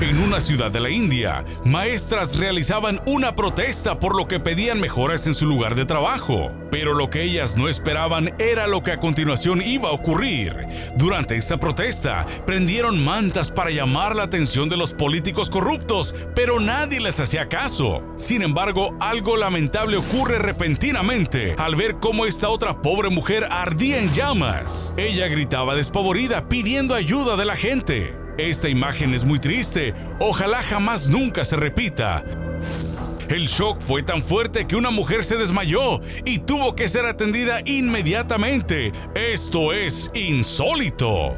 En 0.00 0.20
una 0.20 0.38
ciudad 0.38 0.70
de 0.70 0.78
la 0.78 0.90
India, 0.90 1.44
maestras 1.64 2.36
realizaban 2.36 3.00
una 3.04 3.34
protesta 3.34 3.98
por 3.98 4.14
lo 4.14 4.28
que 4.28 4.38
pedían 4.38 4.78
mejoras 4.78 5.26
en 5.26 5.34
su 5.34 5.44
lugar 5.44 5.74
de 5.74 5.86
trabajo. 5.86 6.52
Pero 6.70 6.94
lo 6.94 7.10
que 7.10 7.24
ellas 7.24 7.56
no 7.56 7.68
esperaban 7.68 8.32
era 8.38 8.68
lo 8.68 8.84
que 8.84 8.92
a 8.92 9.00
continuación 9.00 9.60
iba 9.60 9.88
a 9.88 9.92
ocurrir. 9.92 10.54
Durante 10.94 11.34
esta 11.36 11.56
protesta, 11.56 12.26
prendieron 12.46 13.02
mantas 13.02 13.50
para 13.50 13.72
llamar 13.72 14.14
la 14.14 14.22
atención 14.22 14.68
de 14.68 14.76
los 14.76 14.92
políticos 14.92 15.50
corruptos, 15.50 16.14
pero 16.32 16.60
nadie 16.60 17.00
les 17.00 17.18
hacía 17.18 17.48
caso. 17.48 18.04
Sin 18.14 18.42
embargo, 18.42 18.96
algo 19.00 19.36
lamentable 19.36 19.96
ocurre 19.96 20.38
repentinamente 20.38 21.56
al 21.58 21.74
ver 21.74 21.96
cómo 21.96 22.24
esta 22.24 22.50
otra 22.50 22.82
pobre 22.82 23.10
mujer 23.10 23.48
ardía 23.50 23.98
en 23.98 24.12
llamas. 24.14 24.94
Ella 24.96 25.26
gritaba 25.26 25.74
despavorida 25.74 26.48
pidiendo 26.48 26.94
ayuda 26.94 27.36
de 27.36 27.44
la 27.44 27.56
gente. 27.56 28.27
Esta 28.38 28.68
imagen 28.68 29.14
es 29.14 29.24
muy 29.24 29.40
triste. 29.40 29.94
Ojalá 30.20 30.62
jamás 30.62 31.08
nunca 31.08 31.42
se 31.42 31.56
repita. 31.56 32.22
El 33.28 33.48
shock 33.48 33.80
fue 33.80 34.04
tan 34.04 34.22
fuerte 34.22 34.68
que 34.68 34.76
una 34.76 34.90
mujer 34.90 35.24
se 35.24 35.36
desmayó 35.36 36.00
y 36.24 36.38
tuvo 36.38 36.76
que 36.76 36.86
ser 36.86 37.04
atendida 37.04 37.62
inmediatamente. 37.64 38.92
Esto 39.16 39.72
es 39.72 40.12
insólito. 40.14 41.34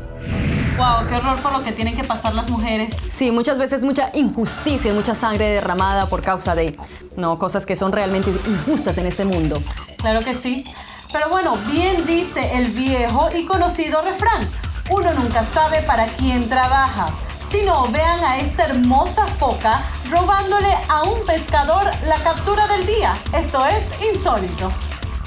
Wow, 0.77 1.09
qué 1.09 1.15
horror 1.15 1.39
por 1.39 1.53
lo 1.53 1.65
que 1.65 1.73
tienen 1.73 1.97
que 1.97 2.05
pasar 2.05 2.35
las 2.35 2.51
mujeres. 2.51 2.95
Sí, 2.95 3.31
muchas 3.31 3.59
veces 3.59 3.83
mucha 3.83 4.11
injusticia, 4.13 4.93
mucha 4.93 5.15
sangre 5.15 5.49
derramada 5.49 6.07
por 6.07 6.21
causa 6.21 6.55
de 6.55 6.77
no 7.17 7.39
cosas 7.39 7.65
que 7.65 7.77
son 7.77 7.93
realmente 7.93 8.31
injustas 8.47 8.99
en 8.99 9.07
este 9.07 9.25
mundo. 9.25 9.63
Claro 9.97 10.23
que 10.23 10.35
sí. 10.35 10.67
Pero 11.11 11.31
bueno, 11.31 11.55
bien 11.73 12.05
dice 12.05 12.59
el 12.59 12.73
viejo 12.73 13.31
y 13.35 13.47
conocido 13.47 14.03
refrán. 14.03 14.47
Uno 14.91 15.15
nunca 15.15 15.45
sabe 15.45 15.83
para 15.83 16.07
quién 16.15 16.49
trabaja. 16.49 17.15
Si 17.49 17.63
no, 17.63 17.87
vean 17.93 18.19
a 18.25 18.39
esta 18.39 18.65
hermosa 18.65 19.25
foca 19.25 19.85
robándole 20.11 20.75
a 20.89 21.05
un 21.05 21.25
pescador 21.25 21.85
la 22.07 22.17
captura 22.17 22.67
del 22.67 22.87
día. 22.87 23.17
Esto 23.33 23.65
es 23.65 23.93
insólito. 24.13 24.73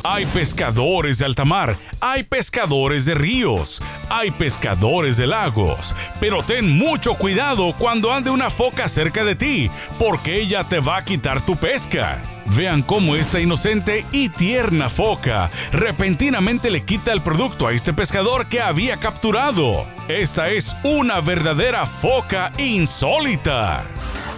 Hay 0.03 0.25
pescadores 0.25 1.17
de 1.17 1.25
alta 1.25 1.45
mar, 1.45 1.77
hay 2.01 2.23
pescadores 2.23 3.05
de 3.05 3.15
ríos, 3.15 3.81
hay 4.09 4.31
pescadores 4.31 5.15
de 5.15 5.27
lagos, 5.27 5.95
pero 6.19 6.43
ten 6.43 6.77
mucho 6.77 7.15
cuidado 7.15 7.73
cuando 7.77 8.11
ande 8.11 8.29
una 8.29 8.49
foca 8.49 8.89
cerca 8.89 9.23
de 9.23 9.37
ti, 9.37 9.71
porque 9.97 10.41
ella 10.41 10.65
te 10.65 10.81
va 10.81 10.97
a 10.97 11.05
quitar 11.05 11.39
tu 11.39 11.55
pesca. 11.55 12.21
Vean 12.45 12.81
cómo 12.81 13.15
esta 13.15 13.39
inocente 13.39 14.05
y 14.11 14.29
tierna 14.29 14.89
foca 14.89 15.49
repentinamente 15.71 16.69
le 16.69 16.83
quita 16.83 17.11
el 17.13 17.21
producto 17.21 17.67
a 17.67 17.73
este 17.73 17.93
pescador 17.93 18.47
que 18.47 18.61
había 18.61 18.97
capturado. 18.97 19.85
Esta 20.07 20.49
es 20.49 20.75
una 20.83 21.21
verdadera 21.21 21.85
foca 21.85 22.51
insólita. 22.57 23.85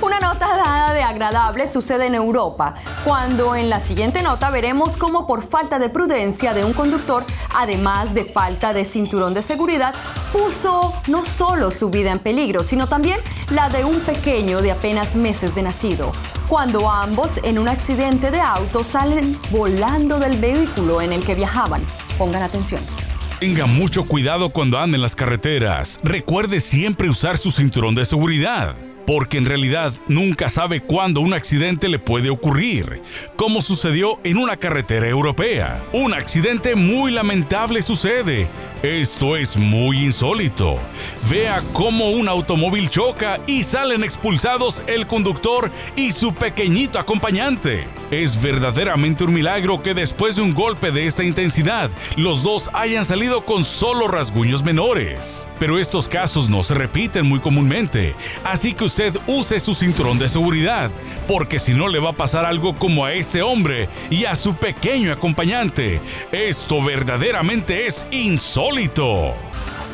Una 0.01 0.19
nota 0.19 0.47
dada 0.47 0.93
de 0.93 1.01
agradable 1.01 1.67
sucede 1.67 2.07
en 2.07 2.15
Europa, 2.15 2.75
cuando 3.05 3.55
en 3.55 3.69
la 3.69 3.79
siguiente 3.79 4.21
nota 4.21 4.49
veremos 4.49 4.97
cómo 4.97 5.25
por 5.25 5.47
falta 5.47 5.79
de 5.79 5.89
prudencia 5.89 6.53
de 6.53 6.65
un 6.65 6.73
conductor, 6.73 7.23
además 7.53 8.13
de 8.13 8.25
falta 8.25 8.73
de 8.73 8.83
cinturón 8.83 9.33
de 9.33 9.41
seguridad, 9.41 9.95
puso 10.33 10.93
no 11.07 11.23
solo 11.23 11.71
su 11.71 11.89
vida 11.89 12.11
en 12.11 12.19
peligro, 12.19 12.63
sino 12.63 12.87
también 12.87 13.19
la 13.51 13.69
de 13.69 13.85
un 13.85 13.99
pequeño 14.01 14.61
de 14.61 14.73
apenas 14.73 15.15
meses 15.15 15.55
de 15.55 15.63
nacido, 15.63 16.11
cuando 16.49 16.89
ambos 16.89 17.39
en 17.43 17.57
un 17.57 17.69
accidente 17.69 18.31
de 18.31 18.41
auto 18.41 18.83
salen 18.83 19.37
volando 19.49 20.19
del 20.19 20.37
vehículo 20.37 21.01
en 21.01 21.13
el 21.13 21.25
que 21.25 21.35
viajaban. 21.35 21.83
Pongan 22.17 22.43
atención. 22.43 22.81
Tenga 23.39 23.65
mucho 23.65 24.05
cuidado 24.05 24.49
cuando 24.49 24.77
ande 24.77 24.95
en 24.95 25.01
las 25.01 25.15
carreteras. 25.15 25.99
Recuerde 26.03 26.59
siempre 26.59 27.09
usar 27.09 27.37
su 27.37 27.51
cinturón 27.51 27.95
de 27.95 28.05
seguridad 28.05 28.75
porque 29.05 29.37
en 29.37 29.45
realidad 29.45 29.93
nunca 30.07 30.49
sabe 30.49 30.81
cuándo 30.81 31.21
un 31.21 31.33
accidente 31.33 31.89
le 31.89 31.99
puede 31.99 32.29
ocurrir, 32.29 33.01
como 33.35 33.61
sucedió 33.61 34.19
en 34.23 34.37
una 34.37 34.57
carretera 34.57 35.07
europea. 35.07 35.81
Un 35.93 36.13
accidente 36.13 36.75
muy 36.75 37.11
lamentable 37.11 37.81
sucede. 37.81 38.47
Esto 38.83 39.35
es 39.35 39.57
muy 39.57 40.03
insólito. 40.03 40.77
Vea 41.29 41.61
cómo 41.73 42.11
un 42.11 42.27
automóvil 42.27 42.89
choca 42.89 43.39
y 43.47 43.63
salen 43.63 44.03
expulsados 44.03 44.83
el 44.87 45.07
conductor 45.07 45.71
y 45.95 46.11
su 46.11 46.33
pequeñito 46.33 46.99
acompañante. 46.99 47.87
Es 48.15 48.41
verdaderamente 48.41 49.25
un 49.25 49.33
milagro 49.33 49.83
que 49.83 49.93
después 49.93 50.37
de 50.37 50.41
un 50.41 50.53
golpe 50.53 50.89
de 50.89 51.05
esta 51.05 51.25
intensidad, 51.25 51.89
los 52.15 52.43
dos 52.43 52.69
hayan 52.71 53.03
salido 53.03 53.43
con 53.43 53.65
solo 53.65 54.07
rasguños 54.07 54.63
menores. 54.63 55.49
Pero 55.59 55.79
estos 55.79 56.07
casos 56.07 56.47
no 56.47 56.63
se 56.63 56.75
repiten 56.75 57.25
muy 57.25 57.41
comúnmente, 57.41 58.15
así 58.45 58.73
que 58.73 58.85
usted 58.85 59.13
use 59.27 59.59
su 59.59 59.73
cinturón 59.73 60.17
de 60.17 60.29
seguridad, 60.29 60.91
porque 61.27 61.59
si 61.59 61.73
no 61.73 61.89
le 61.89 61.99
va 61.99 62.11
a 62.11 62.13
pasar 62.13 62.45
algo 62.45 62.77
como 62.77 63.03
a 63.03 63.11
este 63.11 63.41
hombre 63.41 63.89
y 64.09 64.23
a 64.23 64.35
su 64.35 64.55
pequeño 64.55 65.11
acompañante. 65.11 65.99
Esto 66.31 66.81
verdaderamente 66.81 67.85
es 67.85 68.07
insólito. 68.11 69.33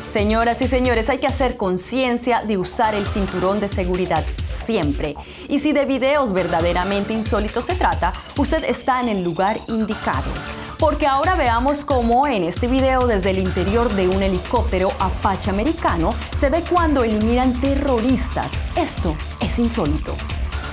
Señoras 0.06 0.60
y 0.60 0.66
señores, 0.66 1.08
hay 1.08 1.18
que 1.18 1.26
hacer 1.26 1.56
conciencia 1.56 2.42
de 2.44 2.58
usar 2.58 2.94
el 2.94 3.06
cinturón 3.06 3.60
de 3.60 3.68
seguridad 3.68 4.24
siempre. 4.36 5.14
Y 5.48 5.58
si 5.58 5.72
de 5.72 5.86
videos 5.86 6.32
verdaderamente 6.32 7.12
insólitos 7.12 7.64
se 7.64 7.74
trata, 7.74 8.12
usted 8.36 8.64
está 8.64 9.00
en 9.00 9.08
el 9.08 9.22
lugar 9.22 9.60
indicado. 9.68 10.30
Porque 10.78 11.06
ahora 11.06 11.36
veamos 11.36 11.84
cómo 11.84 12.26
en 12.26 12.42
este 12.42 12.66
video 12.66 13.06
desde 13.06 13.30
el 13.30 13.38
interior 13.38 13.88
de 13.90 14.08
un 14.08 14.22
helicóptero 14.22 14.92
Apache 14.98 15.48
americano 15.48 16.12
se 16.36 16.50
ve 16.50 16.62
cuando 16.68 17.04
eliminan 17.04 17.60
terroristas. 17.60 18.52
Esto 18.76 19.16
es 19.40 19.58
insólito. 19.60 20.16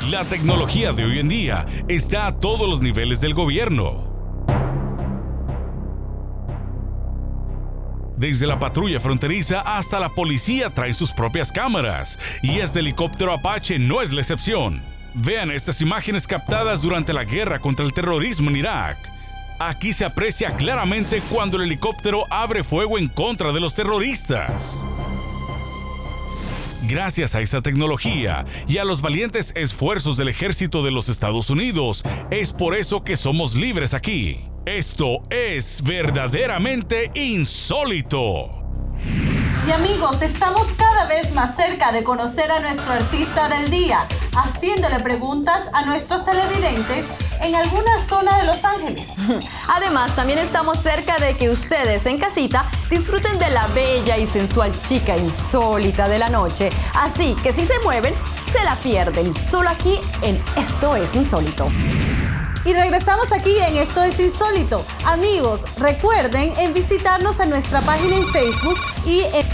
La 0.09 0.23
tecnología 0.25 0.93
de 0.93 1.05
hoy 1.05 1.19
en 1.19 1.29
día 1.29 1.67
está 1.87 2.25
a 2.25 2.39
todos 2.39 2.67
los 2.67 2.81
niveles 2.81 3.21
del 3.21 3.35
gobierno. 3.35 4.08
Desde 8.19 8.47
la 8.47 8.59
patrulla 8.59 8.99
fronteriza 8.99 9.61
hasta 9.61 9.97
la 9.97 10.09
policía 10.09 10.69
trae 10.71 10.93
sus 10.93 11.13
propias 11.13 11.53
cámaras, 11.53 12.19
y 12.41 12.59
este 12.59 12.79
helicóptero 12.79 13.31
Apache 13.31 13.79
no 13.79 14.01
es 14.01 14.11
la 14.11 14.19
excepción. 14.19 14.81
Vean 15.13 15.51
estas 15.51 15.79
imágenes 15.79 16.27
captadas 16.27 16.81
durante 16.81 17.13
la 17.13 17.23
guerra 17.23 17.59
contra 17.59 17.85
el 17.85 17.93
terrorismo 17.93 18.49
en 18.49 18.57
Irak. 18.57 18.97
Aquí 19.57 19.93
se 19.93 20.03
aprecia 20.03 20.57
claramente 20.57 21.21
cuando 21.31 21.55
el 21.55 21.63
helicóptero 21.63 22.25
abre 22.29 22.65
fuego 22.65 22.97
en 22.97 23.07
contra 23.07 23.53
de 23.53 23.61
los 23.61 23.73
terroristas. 23.73 24.85
Gracias 26.89 27.35
a 27.35 27.39
esta 27.39 27.61
tecnología 27.61 28.45
y 28.67 28.79
a 28.79 28.83
los 28.83 28.99
valientes 28.99 29.53
esfuerzos 29.55 30.17
del 30.17 30.27
ejército 30.27 30.83
de 30.83 30.91
los 30.91 31.07
Estados 31.07 31.49
Unidos, 31.49 32.03
es 32.31 32.51
por 32.51 32.75
eso 32.75 33.05
que 33.05 33.15
somos 33.15 33.55
libres 33.55 33.93
aquí. 33.93 34.48
Esto 34.65 35.23
es 35.29 35.81
verdaderamente 35.81 37.11
insólito. 37.13 38.49
Y 39.65 39.71
amigos, 39.71 40.21
estamos 40.21 40.67
cada 40.77 41.05
vez 41.05 41.33
más 41.33 41.55
cerca 41.55 41.93
de 41.93 42.03
conocer 42.03 42.51
a 42.51 42.59
nuestro 42.59 42.91
artista 42.91 43.47
del 43.47 43.69
día, 43.69 44.05
haciéndole 44.35 44.99
preguntas 44.99 45.69
a 45.73 45.85
nuestros 45.85 46.25
televidentes 46.25 47.05
en 47.41 47.55
alguna 47.55 47.99
zona 48.01 48.37
de 48.37 48.45
Los 48.45 48.65
Ángeles. 48.65 49.07
Además, 49.69 50.13
también 50.15 50.39
estamos 50.39 50.79
cerca 50.79 51.17
de 51.17 51.37
que 51.37 51.49
ustedes 51.49 52.05
en 52.05 52.19
casita 52.19 52.65
disfruten 52.89 53.39
de 53.39 53.49
la 53.51 53.65
bella 53.67 54.17
y 54.17 54.27
sensual 54.27 54.73
chica 54.87 55.15
insólita 55.17 56.09
de 56.09 56.19
la 56.19 56.29
noche. 56.29 56.69
Así 56.93 57.33
que 57.43 57.53
si 57.53 57.65
se 57.65 57.79
mueven, 57.79 58.13
se 58.51 58.63
la 58.65 58.75
pierden. 58.75 59.33
Solo 59.43 59.69
aquí 59.69 59.99
en 60.21 60.37
Esto 60.57 60.97
es 60.97 61.15
Insólito. 61.15 61.67
Y 62.65 62.73
regresamos 62.73 63.31
aquí 63.31 63.57
en 63.57 63.77
Esto 63.77 64.03
es 64.03 64.19
Insólito. 64.19 64.85
Amigos, 65.05 65.61
recuerden 65.77 66.53
en 66.59 66.73
visitarnos 66.73 67.39
en 67.39 67.49
nuestra 67.49 67.81
página 67.81 68.15
en 68.17 68.25
Facebook 68.25 68.77
y 69.05 69.21
en... 69.21 69.47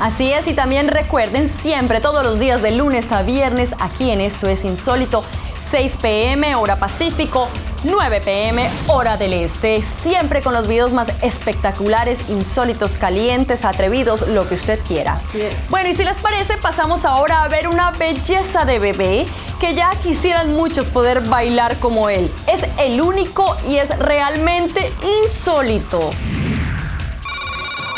Así 0.00 0.30
es, 0.32 0.46
y 0.46 0.54
también 0.54 0.88
recuerden 0.88 1.48
siempre, 1.48 2.00
todos 2.00 2.22
los 2.22 2.38
días 2.38 2.62
de 2.62 2.70
lunes 2.70 3.10
a 3.10 3.22
viernes, 3.22 3.74
aquí 3.80 4.10
en 4.10 4.20
Esto 4.20 4.46
es 4.46 4.64
Insólito, 4.64 5.24
6 5.58 5.98
pm 6.00 6.54
hora 6.54 6.76
Pacífico, 6.76 7.48
9 7.84 8.20
pm 8.20 8.68
hora 8.86 9.16
del 9.16 9.32
Este, 9.32 9.82
siempre 9.82 10.42
con 10.42 10.52
los 10.52 10.66
videos 10.66 10.92
más 10.92 11.08
espectaculares, 11.22 12.28
insólitos, 12.28 12.98
calientes, 12.98 13.64
atrevidos, 13.64 14.28
lo 14.28 14.48
que 14.48 14.56
usted 14.56 14.80
quiera. 14.86 15.20
Bueno, 15.68 15.88
y 15.88 15.94
si 15.94 16.04
les 16.04 16.16
parece, 16.16 16.56
pasamos 16.56 17.04
ahora 17.04 17.42
a 17.42 17.48
ver 17.48 17.68
una 17.68 17.90
belleza 17.92 18.64
de 18.64 18.78
bebé 18.78 19.26
que 19.60 19.74
ya 19.74 19.90
quisieran 20.02 20.54
muchos 20.54 20.86
poder 20.86 21.20
bailar 21.22 21.78
como 21.78 22.08
él. 22.08 22.32
Es 22.46 22.62
el 22.78 23.00
único 23.00 23.56
y 23.66 23.76
es 23.76 23.96
realmente 23.98 24.92
insólito. 25.24 26.10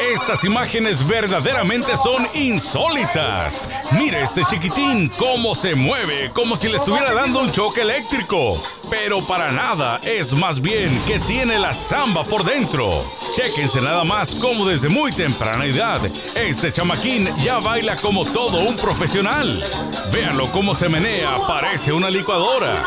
Estas 0.00 0.44
imágenes 0.44 1.06
verdaderamente 1.06 1.94
son 1.96 2.26
insólitas. 2.34 3.68
Mire 3.92 4.22
este 4.22 4.44
chiquitín 4.46 5.10
cómo 5.18 5.54
se 5.54 5.74
mueve, 5.74 6.30
como 6.32 6.56
si 6.56 6.68
le 6.68 6.76
estuviera 6.76 7.12
dando 7.12 7.40
un 7.40 7.52
choque 7.52 7.82
eléctrico. 7.82 8.62
Pero 8.88 9.26
para 9.26 9.52
nada, 9.52 10.00
es 10.02 10.32
más 10.32 10.60
bien 10.60 11.00
que 11.06 11.18
tiene 11.20 11.58
la 11.58 11.74
samba 11.74 12.24
por 12.24 12.44
dentro. 12.44 13.04
Chéquense 13.32 13.80
nada 13.80 14.02
más 14.02 14.34
cómo 14.34 14.66
desde 14.66 14.88
muy 14.88 15.12
temprana 15.12 15.64
edad, 15.64 16.00
este 16.34 16.72
chamaquín 16.72 17.32
ya 17.38 17.58
baila 17.58 18.00
como 18.00 18.24
todo 18.32 18.60
un 18.60 18.76
profesional. 18.76 19.62
Véanlo 20.10 20.50
cómo 20.50 20.74
se 20.74 20.88
menea, 20.88 21.46
parece 21.46 21.92
una 21.92 22.10
licuadora. 22.10 22.84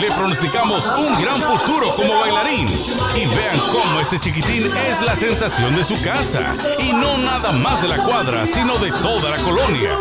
Le 0.00 0.08
pronosticamos 0.08 0.84
un 0.98 1.14
gran 1.18 1.40
futuro 1.40 1.94
como 1.94 2.20
bailarín. 2.20 2.68
Y 2.68 3.26
vean 3.26 3.58
cómo 3.70 4.00
este 4.00 4.18
chiquitín 4.18 4.76
es 4.76 5.00
la 5.00 5.14
sensación 5.14 5.74
de 5.74 5.84
su 5.84 6.00
casa. 6.02 6.47
Y 6.78 6.92
no 6.92 7.18
nada 7.18 7.52
más 7.52 7.82
de 7.82 7.88
la 7.88 8.02
cuadra, 8.02 8.46
sino 8.46 8.78
de 8.78 8.90
toda 8.92 9.30
la 9.30 9.42
colonia. 9.42 9.96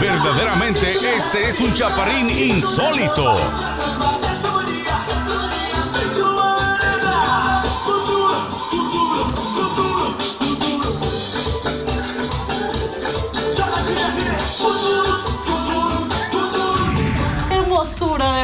Verdaderamente 0.00 0.86
este 1.16 1.48
es 1.48 1.60
un 1.60 1.74
chaparín 1.74 2.30
insólito. 2.30 3.38
hermosura 17.80 18.39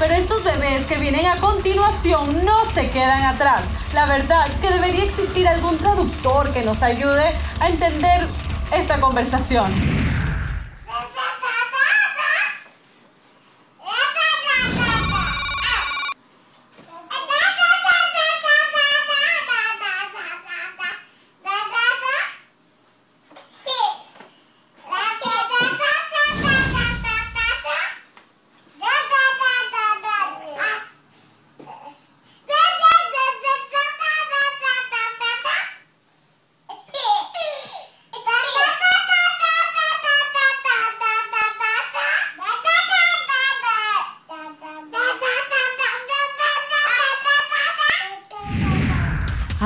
Pero 0.00 0.14
estos 0.14 0.42
bebés 0.42 0.86
que 0.86 0.96
vienen 0.96 1.26
a 1.26 1.36
continuación 1.36 2.42
no 2.42 2.64
se 2.64 2.88
quedan 2.88 3.22
atrás. 3.22 3.60
La 3.92 4.06
verdad 4.06 4.46
que 4.62 4.70
debería 4.70 5.04
existir 5.04 5.46
algún 5.46 5.76
traductor 5.76 6.54
que 6.54 6.62
nos 6.62 6.82
ayude 6.82 7.36
a 7.60 7.68
entender 7.68 8.26
esta 8.72 8.98
conversación. 8.98 9.89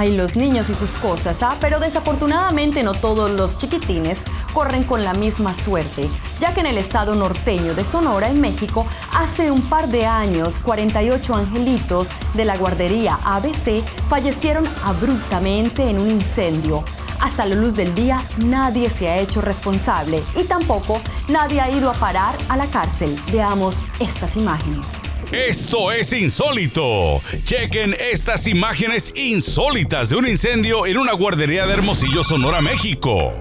Ay, 0.05 0.15
los 0.15 0.37
niños 0.37 0.69
y 0.69 0.75
sus 0.75 0.99
cosas, 0.99 1.43
¿ah? 1.43 1.57
Pero 1.63 1.81
desafortunadamente 1.81 2.83
no 2.83 2.93
todos 2.93 3.31
los 3.31 3.57
chiquitines 3.57 4.23
corren 4.53 4.85
con 4.85 5.03
la 5.03 5.15
misma 5.15 5.55
suerte, 5.55 6.11
ya 6.41 6.53
que 6.53 6.61
en 6.61 6.67
el 6.67 6.77
estado 6.77 7.15
norteño 7.15 7.75
de 7.75 7.87
Sonora, 7.87 8.29
en 8.29 8.39
México, 8.39 8.87
hace 9.15 9.51
un 9.51 9.63
par 9.63 9.89
de 9.89 10.05
años, 10.05 10.59
48 10.59 11.35
angelitos 11.35 12.11
de 12.35 12.45
la 12.45 12.59
guardería 12.59 13.19
ABC 13.25 13.83
fallecieron 14.11 14.67
abruptamente 14.85 15.89
en 15.89 15.99
un 15.99 16.11
incendio. 16.11 16.85
Hasta 17.25 17.47
la 17.47 17.55
luz 17.55 17.75
del 17.75 17.95
día 17.95 18.23
nadie 18.37 18.91
se 18.91 19.09
ha 19.09 19.19
hecho 19.19 19.41
responsable 19.41 20.23
y 20.37 20.45
tampoco 20.45 21.01
nadie 21.29 21.59
ha 21.59 21.71
ido 21.71 21.91
a 21.91 21.95
parar 21.95 22.37
a 22.51 22.57
la 22.59 22.67
cárcel. 22.67 23.19
Veamos 23.33 23.77
estas 23.99 24.37
imágenes. 24.37 25.01
Esto 25.33 25.91
es 25.91 26.13
insólito. 26.13 27.23
Chequen 27.45 27.97
estas 27.99 28.47
imágenes 28.47 29.15
insólitas 29.17 30.11
de 30.11 30.17
un 30.17 30.29
incendio 30.29 30.85
en 30.85 30.99
una 30.99 31.15
guardería 31.15 31.67
de 31.67 31.73
Hermosillo, 31.73 32.23
Sonora, 32.23 32.61
México. 32.61 33.33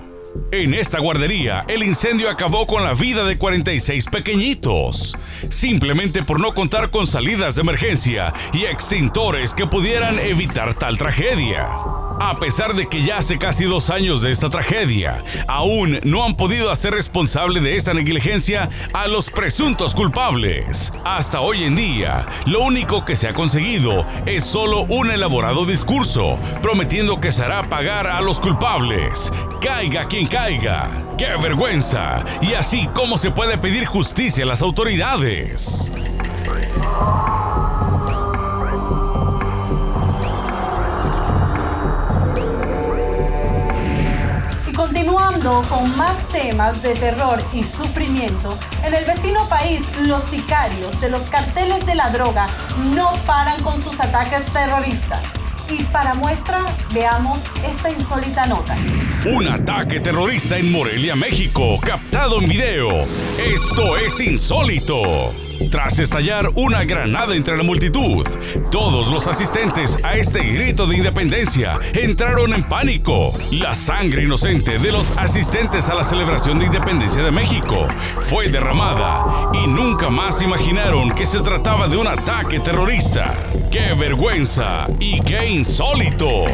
En 0.53 0.73
esta 0.73 0.99
guardería, 0.99 1.61
el 1.67 1.83
incendio 1.83 2.29
acabó 2.29 2.65
con 2.65 2.85
la 2.85 2.93
vida 2.93 3.25
de 3.25 3.37
46 3.37 4.05
pequeñitos, 4.05 5.17
simplemente 5.49 6.23
por 6.23 6.39
no 6.39 6.53
contar 6.53 6.89
con 6.89 7.05
salidas 7.05 7.55
de 7.55 7.61
emergencia 7.61 8.31
y 8.53 8.63
extintores 8.63 9.53
que 9.53 9.67
pudieran 9.67 10.17
evitar 10.19 10.73
tal 10.73 10.97
tragedia. 10.97 11.67
A 12.19 12.35
pesar 12.35 12.73
de 12.75 12.87
que 12.87 13.03
ya 13.03 13.17
hace 13.17 13.37
casi 13.37 13.65
dos 13.65 13.89
años 13.89 14.21
de 14.21 14.31
esta 14.31 14.49
tragedia, 14.49 15.23
aún 15.47 15.99
no 16.03 16.23
han 16.23 16.35
podido 16.35 16.71
hacer 16.71 16.93
responsable 16.93 17.59
de 17.59 17.75
esta 17.75 17.93
negligencia 17.93 18.69
a 18.93 19.07
los 19.07 19.29
presuntos 19.29 19.93
culpables. 19.93 20.93
Hasta 21.03 21.41
hoy 21.41 21.63
en 21.63 21.75
día, 21.75 22.27
lo 22.45 22.61
único 22.61 23.05
que 23.05 23.15
se 23.15 23.27
ha 23.27 23.33
conseguido 23.33 24.05
es 24.25 24.45
solo 24.45 24.81
un 24.81 25.11
elaborado 25.11 25.65
discurso, 25.65 26.39
prometiendo 26.61 27.19
que 27.19 27.31
se 27.31 27.43
hará 27.43 27.63
pagar 27.63 28.07
a 28.07 28.21
los 28.21 28.39
culpables. 28.39 29.31
Caiga 29.61 30.07
quien 30.07 30.27
caiga. 30.27 31.03
¡Qué 31.17 31.27
vergüenza! 31.41 32.23
Y 32.41 32.53
así 32.53 32.87
cómo 32.93 33.17
se 33.17 33.31
puede 33.31 33.57
pedir 33.57 33.85
justicia 33.85 34.43
a 34.43 34.47
las 34.47 34.61
autoridades. 34.61 35.91
Con 45.43 45.97
más 45.97 46.25
temas 46.29 46.81
de 46.81 46.95
terror 46.95 47.43
y 47.51 47.63
sufrimiento, 47.63 48.57
en 48.81 48.93
el 48.93 49.03
vecino 49.03 49.49
país 49.49 49.83
los 50.07 50.23
sicarios 50.23 51.01
de 51.01 51.09
los 51.09 51.23
carteles 51.23 51.85
de 51.85 51.95
la 51.95 52.11
droga 52.11 52.47
no 52.95 53.11
paran 53.25 53.61
con 53.61 53.83
sus 53.83 53.99
ataques 53.99 54.45
terroristas. 54.53 55.21
Y 55.69 55.83
para 55.83 56.13
muestra, 56.13 56.63
veamos 56.93 57.39
esta 57.69 57.91
insólita 57.91 58.45
nota. 58.45 58.77
Un 59.25 59.49
ataque 59.49 59.99
terrorista 59.99 60.57
en 60.57 60.71
Morelia, 60.71 61.13
México, 61.17 61.77
captado 61.81 62.39
en 62.39 62.47
video. 62.47 63.01
Esto 63.37 63.97
es 63.97 64.21
insólito. 64.21 65.33
Tras 65.71 65.99
estallar 65.99 66.49
una 66.55 66.83
granada 66.83 67.35
entre 67.35 67.57
la 67.57 67.63
multitud, 67.63 68.25
todos 68.71 69.07
los 69.07 69.27
asistentes 69.27 69.97
a 70.03 70.15
este 70.15 70.39
grito 70.41 70.85
de 70.85 70.97
independencia 70.97 71.79
entraron 71.93 72.53
en 72.53 72.63
pánico. 72.63 73.33
La 73.51 73.73
sangre 73.75 74.23
inocente 74.23 74.79
de 74.79 74.91
los 74.91 75.17
asistentes 75.17 75.89
a 75.89 75.95
la 75.95 76.03
celebración 76.03 76.59
de 76.59 76.65
independencia 76.65 77.23
de 77.23 77.31
México 77.31 77.87
fue 78.29 78.49
derramada 78.49 79.51
y 79.53 79.67
nunca 79.67 80.09
más 80.09 80.41
imaginaron 80.41 81.11
que 81.11 81.25
se 81.25 81.39
trataba 81.39 81.87
de 81.87 81.97
un 81.97 82.07
ataque 82.07 82.59
terrorista. 82.59 83.33
¡Qué 83.71 83.93
vergüenza 83.93 84.87
y 84.99 85.21
qué 85.21 85.49
insólito! 85.49 86.45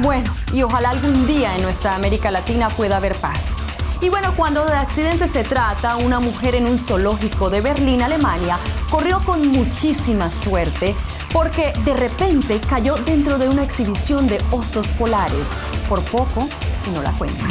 Bueno, 0.00 0.34
y 0.52 0.62
ojalá 0.62 0.90
algún 0.90 1.26
día 1.26 1.54
en 1.56 1.62
nuestra 1.62 1.94
América 1.94 2.30
Latina 2.30 2.68
pueda 2.70 2.96
haber 2.96 3.14
paz. 3.16 3.58
Y 4.02 4.08
bueno, 4.08 4.32
cuando 4.34 4.64
de 4.64 4.72
accidente 4.72 5.28
se 5.28 5.44
trata, 5.44 5.96
una 5.96 6.20
mujer 6.20 6.54
en 6.54 6.66
un 6.66 6.78
zoológico 6.78 7.50
de 7.50 7.60
Berlín, 7.60 8.00
Alemania, 8.00 8.56
corrió 8.88 9.20
con 9.20 9.46
muchísima 9.48 10.30
suerte 10.30 10.94
porque 11.32 11.72
de 11.84 11.94
repente 11.94 12.60
cayó 12.60 12.94
dentro 12.96 13.38
de 13.38 13.48
una 13.48 13.62
exhibición 13.62 14.26
de 14.26 14.40
osos 14.50 14.86
polares. 14.88 15.50
Por 15.88 16.02
poco 16.04 16.48
no 16.94 17.02
la 17.02 17.12
cuenta. 17.12 17.46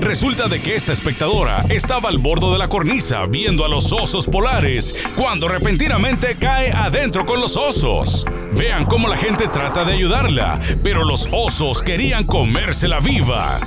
Resulta 0.00 0.48
de 0.48 0.62
que 0.62 0.74
esta 0.74 0.92
espectadora 0.92 1.66
estaba 1.68 2.08
al 2.08 2.18
borde 2.18 2.50
de 2.52 2.58
la 2.58 2.68
cornisa 2.68 3.26
viendo 3.26 3.64
a 3.64 3.68
los 3.68 3.92
osos 3.92 4.26
polares 4.26 4.94
cuando 5.16 5.48
repentinamente 5.48 6.36
cae 6.36 6.72
adentro 6.72 7.26
con 7.26 7.40
los 7.40 7.56
osos. 7.56 8.24
Vean 8.52 8.86
cómo 8.86 9.08
la 9.08 9.16
gente 9.16 9.48
trata 9.48 9.84
de 9.84 9.94
ayudarla, 9.94 10.60
pero 10.82 11.04
los 11.04 11.28
osos 11.30 11.82
querían 11.82 12.24
comérsela 12.24 13.00
viva. 13.00 13.60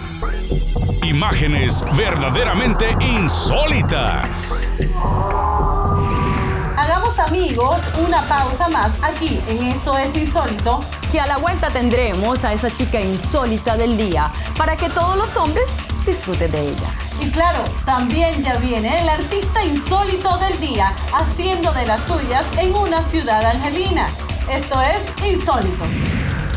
Imágenes 1.03 1.85
verdaderamente 1.95 2.95
insólitas. 2.99 4.69
Hagamos 6.77 7.17
amigos 7.19 7.77
una 8.05 8.21
pausa 8.23 8.67
más 8.67 8.91
aquí 9.01 9.39
en 9.47 9.63
Esto 9.63 9.97
es 9.97 10.15
Insólito. 10.15 10.79
Que 11.11 11.21
a 11.21 11.25
la 11.25 11.37
vuelta 11.37 11.69
tendremos 11.69 12.43
a 12.43 12.53
esa 12.53 12.73
chica 12.73 12.99
insólita 12.99 13.77
del 13.77 13.95
día 13.97 14.31
para 14.57 14.75
que 14.75 14.89
todos 14.89 15.17
los 15.17 15.35
hombres 15.37 15.69
disfruten 16.05 16.51
de 16.51 16.69
ella. 16.69 16.89
Y 17.21 17.29
claro, 17.31 17.63
también 17.85 18.43
ya 18.43 18.57
viene 18.57 19.01
el 19.01 19.09
artista 19.09 19.63
insólito 19.63 20.37
del 20.37 20.59
día 20.59 20.93
haciendo 21.13 21.71
de 21.73 21.85
las 21.85 22.01
suyas 22.01 22.45
en 22.57 22.75
una 22.75 23.03
ciudad 23.03 23.45
angelina. 23.45 24.07
Esto 24.51 24.81
es 24.81 25.05
Insólito. 25.25 25.85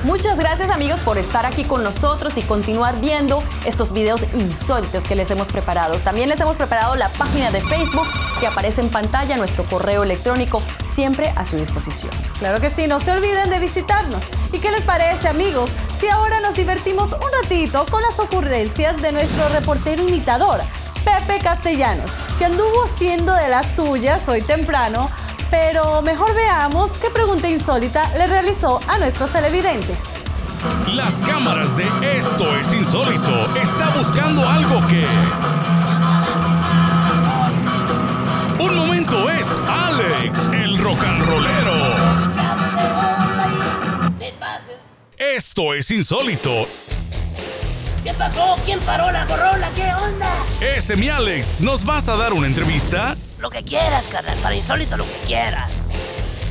Muchas 0.04 0.36
gracias 0.36 0.68
amigos 0.68 0.98
por 1.00 1.16
estar 1.16 1.46
aquí 1.46 1.62
con 1.62 1.84
nosotros 1.84 2.36
y 2.36 2.42
continuar 2.42 3.00
viendo 3.00 3.40
estos 3.64 3.92
videos 3.92 4.22
insólitos 4.34 5.04
que 5.04 5.14
les 5.14 5.30
hemos 5.30 5.46
preparado. 5.46 5.96
También 6.00 6.28
les 6.28 6.40
hemos 6.40 6.56
preparado 6.56 6.96
la 6.96 7.08
página 7.10 7.52
de 7.52 7.60
Facebook 7.60 8.08
que 8.40 8.48
aparece 8.48 8.80
en 8.80 8.88
pantalla, 8.88 9.36
nuestro 9.36 9.62
correo 9.62 10.02
electrónico, 10.02 10.60
siempre 10.92 11.32
a 11.36 11.46
su 11.46 11.56
disposición. 11.56 12.10
Claro 12.40 12.60
que 12.60 12.68
sí, 12.68 12.88
no 12.88 12.98
se 12.98 13.12
olviden 13.12 13.48
de 13.48 13.60
visitarnos. 13.60 14.24
¿Y 14.52 14.58
qué 14.58 14.72
les 14.72 14.82
parece 14.82 15.28
amigos 15.28 15.70
si 15.96 16.08
ahora 16.08 16.40
nos 16.40 16.56
divertimos 16.56 17.12
un 17.12 17.42
ratito 17.42 17.86
con 17.88 18.02
las 18.02 18.18
ocurrencias 18.18 19.00
de 19.00 19.12
nuestro 19.12 19.48
reportero 19.50 20.02
imitador, 20.02 20.62
Pepe 21.04 21.38
Castellanos, 21.38 22.10
que 22.40 22.46
anduvo 22.46 22.88
siendo 22.88 23.34
de 23.34 23.48
las 23.48 23.76
suyas 23.76 24.28
hoy 24.28 24.42
temprano 24.42 25.10
pero 25.52 26.00
mejor 26.00 26.34
veamos 26.34 26.92
qué 26.92 27.10
pregunta 27.10 27.46
insólita 27.46 28.10
le 28.16 28.26
realizó 28.26 28.80
a 28.88 28.96
nuestros 28.98 29.30
televidentes. 29.30 29.98
Las 30.86 31.20
cámaras 31.20 31.76
de 31.76 31.84
Esto 32.16 32.56
es 32.56 32.72
Insólito 32.72 33.54
está 33.54 33.90
buscando 33.90 34.48
algo 34.48 34.86
que... 34.86 35.06
Un 38.64 38.76
momento 38.76 39.28
es 39.28 39.46
Alex, 39.68 40.48
el 40.54 40.78
rock 40.78 41.04
and 41.04 41.22
rollero. 41.26 41.72
Esto 45.18 45.74
es 45.74 45.90
Insólito. 45.90 46.66
¿Qué 48.02 48.14
pasó? 48.14 48.56
¿Quién 48.64 48.80
paró 48.80 49.12
la 49.12 49.26
corrola? 49.26 49.68
¿Qué 49.76 49.92
onda? 49.92 50.32
Ese 50.62 50.96
mi 50.96 51.10
Alex, 51.10 51.60
¿nos 51.60 51.84
vas 51.84 52.08
a 52.08 52.16
dar 52.16 52.32
una 52.32 52.46
entrevista? 52.46 53.16
Lo 53.42 53.50
que 53.50 53.64
quieras, 53.64 54.07
carnal, 54.07 54.38
para 54.38 54.55
insólito 54.55 54.96
lo 54.96 55.05
que 55.05 55.26
quieras. 55.26 55.68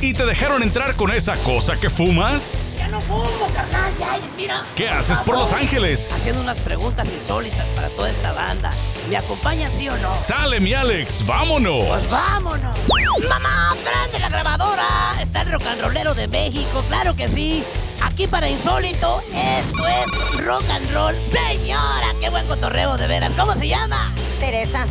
¿Y 0.02 0.12
te 0.12 0.26
dejaron 0.26 0.62
entrar 0.62 0.94
con 0.94 1.10
esa 1.10 1.36
cosa 1.36 1.76
que 1.80 1.88
fumas? 1.88 2.58
Ya 2.76 2.86
no 2.88 3.00
fumo, 3.00 3.48
carnal, 3.54 3.90
ya, 3.98 4.18
mira. 4.36 4.62
¿Qué 4.76 4.90
haces 4.90 5.18
por 5.22 5.38
Los 5.38 5.54
Ángeles? 5.54 6.10
Haciendo 6.14 6.42
unas 6.42 6.58
preguntas 6.58 7.08
insólitas 7.10 7.66
para 7.68 7.88
toda 7.88 8.10
esta 8.10 8.34
banda. 8.34 8.74
¿Me 9.08 9.16
acompañan 9.16 9.72
sí 9.72 9.88
o 9.88 9.96
no? 9.96 10.12
Sale 10.12 10.60
mi 10.60 10.74
Alex, 10.74 11.24
vámonos. 11.24 11.82
Pues 11.86 12.10
vámonos. 12.10 12.78
Mamá, 13.26 13.74
prende 13.82 14.18
la 14.18 14.28
grabadora. 14.28 14.86
Está 15.22 15.40
el 15.40 15.52
rock 15.52 15.64
and 15.68 15.80
rollero 15.80 16.14
de 16.14 16.28
México, 16.28 16.84
claro 16.88 17.16
que 17.16 17.30
sí. 17.30 17.64
Aquí 18.02 18.26
para 18.26 18.50
insólito, 18.50 19.22
esto 19.32 19.88
es 19.88 20.44
rock 20.44 20.68
and 20.68 20.92
roll. 20.92 21.14
Señora, 21.30 22.08
qué 22.20 22.28
buen 22.28 22.46
cotorreo 22.46 22.98
de 22.98 23.06
veras. 23.06 23.32
¿Cómo 23.34 23.56
se 23.56 23.66
llama? 23.66 24.14
Teresa. 24.40 24.86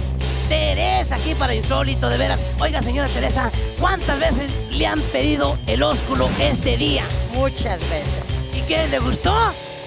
Teresa, 0.51 1.15
aquí 1.15 1.33
para 1.33 1.55
insólito, 1.55 2.09
de 2.09 2.17
veras. 2.17 2.41
Oiga, 2.59 2.81
señora 2.81 3.07
Teresa, 3.07 3.49
¿cuántas 3.79 4.19
veces 4.19 4.51
le 4.69 4.85
han 4.85 4.99
pedido 4.99 5.57
el 5.65 5.81
ósculo 5.81 6.29
este 6.41 6.75
día? 6.75 7.05
Muchas 7.33 7.79
veces. 7.89 8.25
¿Y 8.53 8.59
qué? 8.63 8.85
¿Le 8.89 8.99
gustó? 8.99 9.33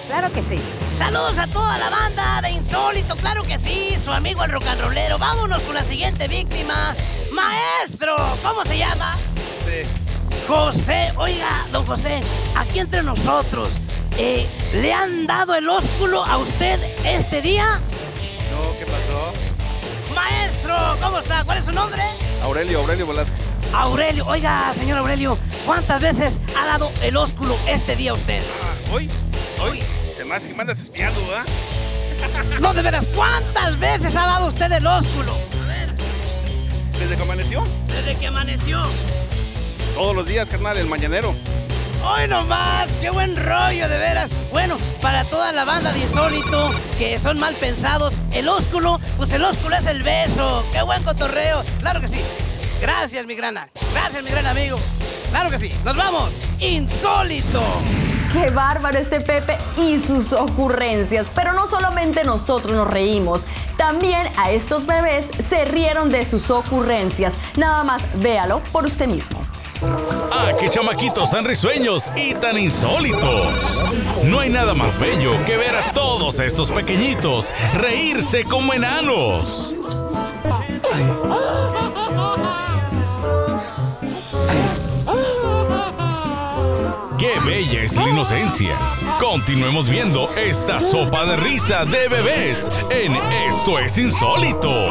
Claro 0.07 0.33
que 0.33 0.41
sí. 0.41 0.59
Saludos 0.95 1.37
a 1.37 1.45
toda 1.45 1.77
la 1.77 1.91
banda 1.91 2.41
de 2.41 2.49
Insólito, 2.49 3.15
claro 3.15 3.43
que 3.43 3.59
sí, 3.59 3.95
su 4.03 4.11
amigo 4.11 4.43
el 4.43 4.49
rock 4.49 4.65
and 4.65 4.81
rollero. 4.81 5.19
Vámonos 5.19 5.61
con 5.61 5.75
la 5.75 5.83
siguiente 5.83 6.27
víctima. 6.27 6.95
Maestro, 7.31 8.15
¿cómo 8.41 8.65
se 8.65 8.79
llama? 8.79 9.19
José. 9.59 9.85
José, 10.47 11.13
oiga, 11.15 11.67
don 11.71 11.85
José, 11.85 12.23
aquí 12.55 12.79
entre 12.79 13.03
nosotros, 13.03 13.79
eh, 14.17 14.47
¿le 14.73 14.91
han 14.91 15.27
dado 15.27 15.53
el 15.53 15.69
ósculo 15.69 16.25
a 16.25 16.39
usted 16.39 16.79
este 17.05 17.43
día? 17.43 17.79
No, 18.49 18.79
¿qué 18.79 18.85
pasó? 18.87 19.44
Maestro, 20.29 20.75
¿cómo 21.01 21.19
está? 21.19 21.43
¿Cuál 21.43 21.59
es 21.59 21.65
su 21.65 21.71
nombre? 21.71 22.01
Aurelio, 22.41 22.79
Aurelio 22.79 23.05
Velázquez. 23.05 23.39
Aurelio, 23.73 24.25
oiga, 24.25 24.73
señor 24.73 24.97
Aurelio, 24.97 25.37
¿cuántas 25.67 26.01
veces 26.01 26.39
ha 26.59 26.65
dado 26.65 26.91
el 27.03 27.15
ósculo 27.15 27.55
este 27.67 27.95
día 27.95 28.11
a 28.11 28.13
usted? 28.15 28.41
Ah, 28.63 28.91
¿Hoy? 28.93 29.07
¿Hoy? 29.61 29.83
Se 30.11 30.25
me 30.25 30.33
hace 30.35 30.47
que 30.49 30.55
me 30.55 30.61
andas 30.61 30.79
espiando, 30.79 31.19
¿verdad? 31.27 31.45
No, 32.59 32.73
de 32.73 32.81
veras, 32.81 33.07
¿cuántas 33.13 33.77
veces 33.77 34.15
ha 34.15 34.25
dado 34.25 34.47
usted 34.47 34.71
el 34.71 34.87
ósculo? 34.87 35.33
A 35.63 35.67
ver, 35.67 35.93
¿Desde 36.99 37.15
que 37.15 37.21
amaneció? 37.21 37.63
desde 37.87 38.15
que 38.17 38.27
amaneció. 38.27 38.83
Todos 39.93 40.15
los 40.15 40.25
días, 40.25 40.49
carnal, 40.49 40.77
el 40.77 40.87
mañanero. 40.87 41.35
¡Hoy 42.07 42.27
nomás! 42.27 42.93
¡Qué 43.01 43.09
buen 43.09 43.35
rollo, 43.35 43.89
de 43.89 43.97
veras! 43.97 44.35
Bueno, 44.51 44.77
para 45.01 45.23
toda 45.23 45.51
la 45.51 45.65
banda 45.65 45.91
de 45.91 46.01
Insólito, 46.01 46.69
que 46.99 47.17
son 47.17 47.39
mal 47.39 47.55
pensados, 47.55 48.19
el 48.31 48.47
ósculo, 48.47 48.99
pues 49.17 49.33
el 49.33 49.43
ósculo 49.43 49.75
es 49.75 49.87
el 49.87 50.03
beso. 50.03 50.63
¡Qué 50.71 50.83
buen 50.83 51.01
cotorreo! 51.01 51.63
¡Claro 51.79 52.01
que 52.01 52.07
sí! 52.07 52.21
Gracias, 52.79 53.25
mi 53.25 53.33
grana. 53.33 53.69
Gracias, 53.91 54.23
mi 54.23 54.29
gran 54.29 54.45
amigo. 54.45 54.79
¡Claro 55.31 55.49
que 55.49 55.57
sí! 55.57 55.71
¡Nos 55.83 55.97
vamos! 55.97 56.35
¡Insólito! 56.59 57.63
Qué 58.31 58.51
bárbaro 58.51 58.99
este 58.99 59.19
Pepe 59.21 59.57
y 59.75 59.97
sus 59.97 60.31
ocurrencias. 60.31 61.25
Pero 61.33 61.53
no 61.53 61.67
solamente 61.67 62.23
nosotros 62.23 62.75
nos 62.75 62.87
reímos, 62.87 63.47
también 63.77 64.27
a 64.37 64.51
estos 64.51 64.85
bebés 64.85 65.31
se 65.49 65.65
rieron 65.65 66.11
de 66.11 66.23
sus 66.23 66.51
ocurrencias. 66.51 67.37
Nada 67.55 67.83
más 67.83 68.03
véalo 68.19 68.61
por 68.71 68.85
usted 68.85 69.07
mismo. 69.07 69.43
¡Ah, 70.31 70.51
qué 70.59 70.69
chamaquitos 70.69 71.31
tan 71.31 71.45
risueños 71.45 72.11
y 72.15 72.33
tan 72.35 72.57
insólitos! 72.57 73.83
No 74.23 74.39
hay 74.39 74.49
nada 74.49 74.73
más 74.73 74.99
bello 74.99 75.43
que 75.45 75.57
ver 75.57 75.75
a 75.75 75.91
todos 75.91 76.39
estos 76.39 76.71
pequeñitos 76.71 77.53
reírse 77.73 78.43
como 78.43 78.73
enanos. 78.73 79.75
¡Qué 87.17 87.31
bella 87.45 87.83
es 87.83 87.95
la 87.95 88.09
inocencia! 88.09 88.77
Continuemos 89.19 89.87
viendo 89.87 90.29
esta 90.35 90.79
sopa 90.79 91.25
de 91.25 91.37
risa 91.37 91.85
de 91.85 92.07
bebés 92.09 92.71
en 92.89 93.15
Esto 93.49 93.79
es 93.79 93.97
Insólito. 93.97 94.89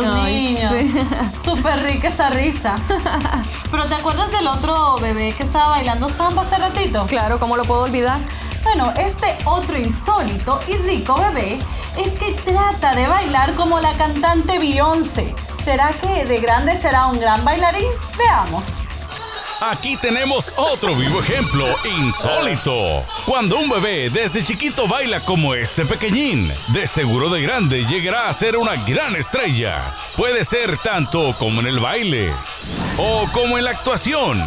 Estos 0.00 0.16
Ay, 0.16 0.34
niños. 0.34 0.72
Súper 1.44 1.84
rica 1.84 2.08
esa 2.08 2.30
risa. 2.30 2.76
Pero 3.70 3.86
¿te 3.86 3.94
acuerdas 3.94 4.32
del 4.32 4.48
otro 4.48 4.98
bebé 4.98 5.32
que 5.32 5.44
estaba 5.44 5.68
bailando 5.68 6.08
samba 6.08 6.42
hace 6.42 6.58
ratito? 6.58 7.06
Claro, 7.06 7.38
¿cómo 7.38 7.56
lo 7.56 7.64
puedo 7.64 7.82
olvidar? 7.82 8.18
Bueno, 8.64 8.92
este 8.96 9.36
otro 9.44 9.78
insólito 9.78 10.60
y 10.66 10.76
rico 10.78 11.14
bebé 11.16 11.60
es 11.96 12.12
que 12.14 12.32
trata 12.32 12.94
de 12.94 13.06
bailar 13.06 13.54
como 13.54 13.78
la 13.78 13.92
cantante 13.92 14.58
Beyoncé. 14.58 15.32
¿Será 15.62 15.90
que 15.92 16.24
de 16.24 16.40
grande 16.40 16.74
será 16.74 17.06
un 17.06 17.20
gran 17.20 17.44
bailarín? 17.44 17.90
Veamos. 18.18 18.83
Aquí 19.66 19.96
tenemos 19.96 20.52
otro 20.58 20.94
vivo 20.94 21.20
ejemplo 21.20 21.64
insólito. 21.98 23.02
Cuando 23.24 23.56
un 23.56 23.70
bebé 23.70 24.10
desde 24.10 24.44
chiquito 24.44 24.86
baila 24.86 25.24
como 25.24 25.54
este 25.54 25.86
pequeñín, 25.86 26.52
de 26.68 26.86
seguro 26.86 27.30
de 27.30 27.40
grande 27.40 27.86
llegará 27.86 28.28
a 28.28 28.32
ser 28.34 28.58
una 28.58 28.84
gran 28.84 29.16
estrella. 29.16 29.94
Puede 30.18 30.44
ser 30.44 30.76
tanto 30.76 31.34
como 31.38 31.62
en 31.62 31.66
el 31.68 31.80
baile, 31.80 32.34
o 32.98 33.26
como 33.32 33.56
en 33.56 33.64
la 33.64 33.70
actuación, 33.70 34.46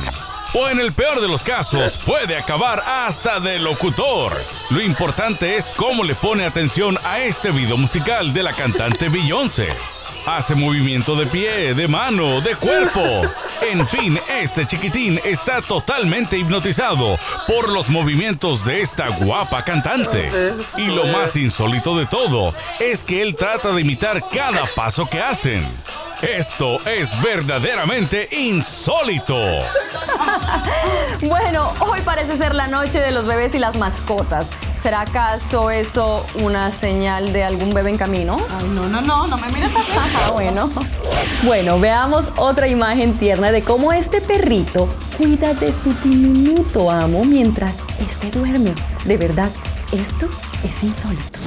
o 0.54 0.70
en 0.70 0.80
el 0.80 0.94
peor 0.94 1.20
de 1.20 1.28
los 1.28 1.44
casos 1.44 1.98
puede 2.06 2.38
acabar 2.38 2.84
hasta 2.86 3.40
de 3.40 3.58
locutor. 3.58 4.40
Lo 4.70 4.82
importante 4.82 5.56
es 5.56 5.72
cómo 5.72 6.04
le 6.04 6.14
pone 6.14 6.46
atención 6.46 6.96
a 7.04 7.22
este 7.22 7.50
video 7.50 7.76
musical 7.78 8.34
de 8.34 8.44
la 8.44 8.54
cantante 8.54 9.10
Beyoncé. 9.10 9.70
Hace 10.28 10.56
movimiento 10.56 11.16
de 11.16 11.26
pie, 11.26 11.74
de 11.74 11.88
mano, 11.88 12.42
de 12.42 12.54
cuerpo. 12.56 13.00
En 13.60 13.88
fin, 13.88 14.20
este 14.30 14.66
chiquitín 14.68 15.20
está 15.24 15.62
totalmente 15.62 16.38
hipnotizado 16.38 17.18
por 17.48 17.70
los 17.70 17.90
movimientos 17.90 18.66
de 18.66 18.82
esta 18.82 19.08
guapa 19.08 19.66
cantante. 19.66 20.30
Y 20.78 20.86
lo 20.88 21.08
más 21.08 21.36
insólito 21.36 21.98
de 21.98 22.06
todo 22.06 22.54
es 22.80 23.04
que 23.04 23.24
él 23.24 23.36
trata 23.36 23.74
de 23.74 23.82
imitar 23.82 24.30
cada 24.32 24.68
paso 24.76 25.08
que 25.08 25.20
hacen. 25.20 25.66
Esto 26.22 26.80
es 26.88 27.20
verdaderamente 27.22 28.28
insólito. 28.32 29.36
Bueno, 31.22 31.72
hoy 31.80 32.02
parece 32.02 32.38
ser 32.38 32.54
la 32.54 32.68
noche 32.68 33.00
de 33.00 33.12
los 33.12 33.26
bebés 33.26 33.56
y 33.56 33.60
las 33.60 33.76
mascotas. 33.76 34.52
¿Será 34.76 35.02
acaso 35.02 35.72
eso 35.72 36.26
una 36.36 36.70
señal 36.70 37.34
de 37.34 37.44
algún 37.44 37.74
bebé 37.74 37.90
en 37.90 37.98
camino? 37.98 38.38
Ay, 38.56 38.68
no, 38.70 38.88
no, 38.88 39.02
no, 39.02 39.26
no 39.26 39.38
me 39.38 39.50
mires 39.50 39.76
a 39.76 39.80
mí. 39.80 39.86
Ah, 39.96 40.32
bueno. 40.32 40.70
Bueno, 41.44 41.80
veamos 41.80 42.30
otra 42.38 42.68
imagen 42.68 43.18
tierna 43.18 43.52
de 43.52 43.64
cómo 43.64 43.94
este 43.94 44.22
perrito 44.22 44.88
cuida 45.18 45.54
de 45.56 45.74
su 45.74 45.94
diminuto 46.04 46.92
amo 46.92 47.26
mientras 47.26 47.78
este 48.00 48.30
duerme. 48.30 48.74
De 49.06 49.18
verdad, 49.18 49.50
esto 49.92 50.30
es 50.64 50.84
insólito. 50.84 51.40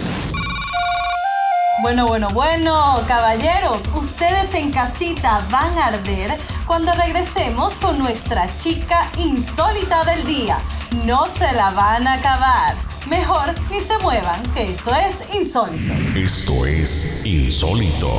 Bueno, 1.82 2.06
bueno, 2.06 2.28
bueno, 2.30 3.00
caballeros, 3.08 3.80
ustedes 3.94 4.54
en 4.54 4.70
casita 4.70 5.46
van 5.50 5.78
a 5.78 5.86
arder 5.86 6.36
cuando 6.66 6.92
regresemos 6.92 7.74
con 7.74 7.98
nuestra 7.98 8.48
chica 8.58 9.10
insólita 9.16 10.04
del 10.04 10.26
día. 10.26 10.58
No 11.06 11.26
se 11.28 11.50
la 11.52 11.70
van 11.70 12.06
a 12.06 12.14
acabar. 12.14 12.74
Mejor 13.08 13.54
ni 13.70 13.80
se 13.80 13.96
muevan, 13.98 14.42
que 14.52 14.64
esto 14.64 14.94
es 14.94 15.34
insólito. 15.34 15.94
Esto 16.18 16.66
es 16.66 17.24
insólito. 17.24 18.10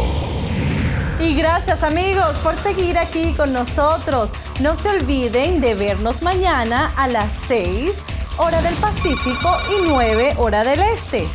Y 1.19 1.35
gracias 1.35 1.83
amigos 1.83 2.35
por 2.37 2.55
seguir 2.55 2.97
aquí 2.97 3.33
con 3.33 3.53
nosotros. 3.53 4.31
No 4.59 4.75
se 4.75 4.89
olviden 4.89 5.61
de 5.61 5.75
vernos 5.75 6.23
mañana 6.23 6.91
a 6.97 7.07
las 7.07 7.31
6 7.47 7.91
hora 8.37 8.59
del 8.63 8.73
Pacífico 8.75 9.55
y 9.69 9.87
9 9.87 10.33
hora 10.37 10.63
del 10.63 10.81
Este. 10.81 11.29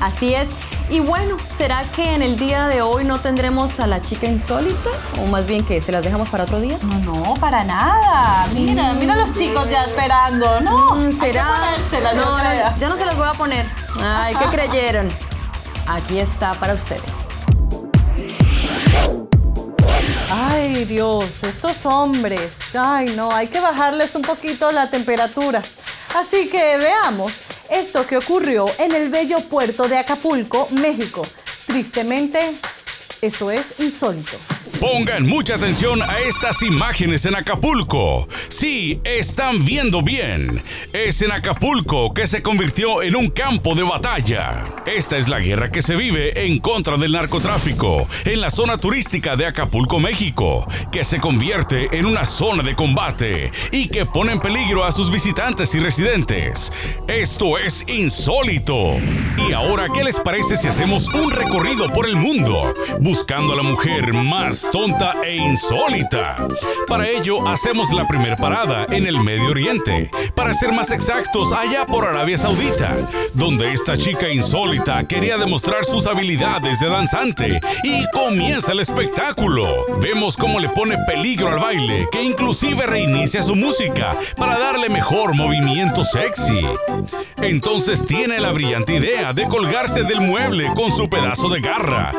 Así 0.00 0.32
es. 0.34 0.48
Y 0.92 1.00
bueno, 1.00 1.38
¿será 1.56 1.84
que 1.84 2.12
en 2.14 2.20
el 2.20 2.38
día 2.38 2.66
de 2.68 2.82
hoy 2.82 3.04
no 3.04 3.18
tendremos 3.18 3.80
a 3.80 3.86
la 3.86 4.02
chica 4.02 4.26
insólita? 4.26 4.90
O 5.22 5.26
más 5.26 5.46
bien 5.46 5.64
que 5.64 5.80
se 5.80 5.90
las 5.90 6.04
dejamos 6.04 6.28
para 6.28 6.44
otro 6.44 6.60
día. 6.60 6.76
No, 6.82 6.98
no, 6.98 7.34
para 7.40 7.64
nada. 7.64 8.46
Mira, 8.52 8.92
mira 8.92 9.14
a 9.14 9.16
los 9.16 9.34
chicos 9.34 9.70
ya 9.70 9.84
esperando. 9.84 10.60
No, 10.60 10.94
Mm, 10.96 11.04
hay 11.06 11.10
que 11.10 11.12
¿Será? 11.16 12.14
no, 12.14 12.36
no, 12.36 12.78
yo 12.78 12.88
no 12.90 12.98
se 12.98 13.06
las 13.06 13.16
voy 13.16 13.26
a 13.26 13.32
poner. 13.32 13.66
Ay, 14.02 14.34
¿qué 14.34 14.44
creyeron? 14.50 15.08
Aquí 15.86 16.18
está 16.18 16.52
para 16.60 16.74
ustedes. 16.74 17.00
Ay, 20.30 20.84
Dios, 20.84 21.42
estos 21.42 21.86
hombres. 21.86 22.52
Ay, 22.78 23.14
no, 23.16 23.32
hay 23.32 23.46
que 23.48 23.60
bajarles 23.60 24.14
un 24.14 24.20
poquito 24.22 24.70
la 24.70 24.90
temperatura. 24.90 25.62
Así 26.14 26.50
que 26.50 26.76
veamos 26.76 27.32
esto 27.72 28.06
que 28.06 28.18
ocurrió 28.18 28.66
en 28.78 28.92
el 28.92 29.08
bello 29.08 29.40
puerto 29.40 29.88
de 29.88 29.96
Acapulco, 29.96 30.68
México. 30.70 31.26
Tristemente, 31.66 32.38
esto 33.22 33.50
es 33.50 33.80
insólito. 33.80 34.36
Pongan 34.82 35.28
mucha 35.28 35.54
atención 35.54 36.02
a 36.02 36.18
estas 36.18 36.60
imágenes 36.60 37.24
en 37.24 37.36
Acapulco. 37.36 38.26
Sí, 38.48 39.00
están 39.04 39.64
viendo 39.64 40.02
bien. 40.02 40.60
Es 40.92 41.22
en 41.22 41.30
Acapulco 41.30 42.12
que 42.12 42.26
se 42.26 42.42
convirtió 42.42 43.00
en 43.00 43.14
un 43.14 43.30
campo 43.30 43.76
de 43.76 43.84
batalla. 43.84 44.64
Esta 44.84 45.18
es 45.18 45.28
la 45.28 45.38
guerra 45.38 45.70
que 45.70 45.82
se 45.82 45.94
vive 45.94 46.46
en 46.46 46.58
contra 46.58 46.96
del 46.96 47.12
narcotráfico 47.12 48.08
en 48.24 48.40
la 48.40 48.50
zona 48.50 48.76
turística 48.76 49.36
de 49.36 49.46
Acapulco, 49.46 50.00
México, 50.00 50.66
que 50.90 51.04
se 51.04 51.20
convierte 51.20 51.96
en 51.96 52.04
una 52.04 52.24
zona 52.24 52.64
de 52.64 52.74
combate 52.74 53.52
y 53.70 53.86
que 53.86 54.04
pone 54.04 54.32
en 54.32 54.40
peligro 54.40 54.84
a 54.84 54.90
sus 54.90 55.12
visitantes 55.12 55.76
y 55.76 55.78
residentes. 55.78 56.72
Esto 57.06 57.56
es 57.56 57.84
insólito. 57.86 58.96
Y 59.48 59.52
ahora, 59.52 59.86
¿qué 59.94 60.02
les 60.02 60.18
parece 60.18 60.56
si 60.56 60.66
hacemos 60.66 61.06
un 61.14 61.30
recorrido 61.30 61.88
por 61.92 62.08
el 62.08 62.16
mundo 62.16 62.74
buscando 62.98 63.52
a 63.52 63.56
la 63.56 63.62
mujer 63.62 64.12
más 64.12 64.71
tonta 64.72 65.12
e 65.24 65.36
insólita? 65.36 66.36
Para 66.88 67.08
ello, 67.08 67.46
hacemos 67.46 67.92
la 67.92 68.08
primera 68.08 68.36
parada 68.36 68.86
en 68.88 69.06
el 69.06 69.20
Medio 69.20 69.50
Oriente, 69.50 70.10
para 70.34 70.54
ser 70.54 70.72
más 70.72 70.90
exactos, 70.90 71.52
allá 71.52 71.86
por 71.86 72.06
Arabia 72.06 72.38
Saudita, 72.38 72.96
donde 73.34 73.72
esta 73.72 73.96
chica 73.96 74.30
insólita 74.30 75.06
quería 75.06 75.36
demostrar 75.36 75.84
sus 75.84 76.06
habilidades 76.06 76.80
de 76.80 76.88
danzante 76.88 77.60
y 77.84 78.04
comienza 78.12 78.72
el 78.72 78.80
espectáculo. 78.80 79.68
Vemos 80.00 80.36
cómo 80.36 80.58
le 80.58 80.70
pone 80.70 80.96
peligro 81.06 81.48
al 81.48 81.60
baile, 81.60 82.08
que 82.10 82.22
inclusive 82.22 82.86
reinicia 82.86 83.42
su 83.42 83.54
música 83.54 84.16
para 84.36 84.58
darle 84.58 84.88
mejor 84.88 85.36
movimiento 85.36 86.02
sexy. 86.02 86.66
Entonces 87.36 88.06
tiene 88.06 88.40
la 88.40 88.52
brillante 88.52 88.94
idea 88.94 89.32
de 89.32 89.46
colgarse 89.46 90.02
del 90.04 90.22
mueble 90.22 90.70
con 90.74 90.90
su 90.90 91.08
pedazo 91.10 91.48
de 91.48 91.60
garra 91.60 92.12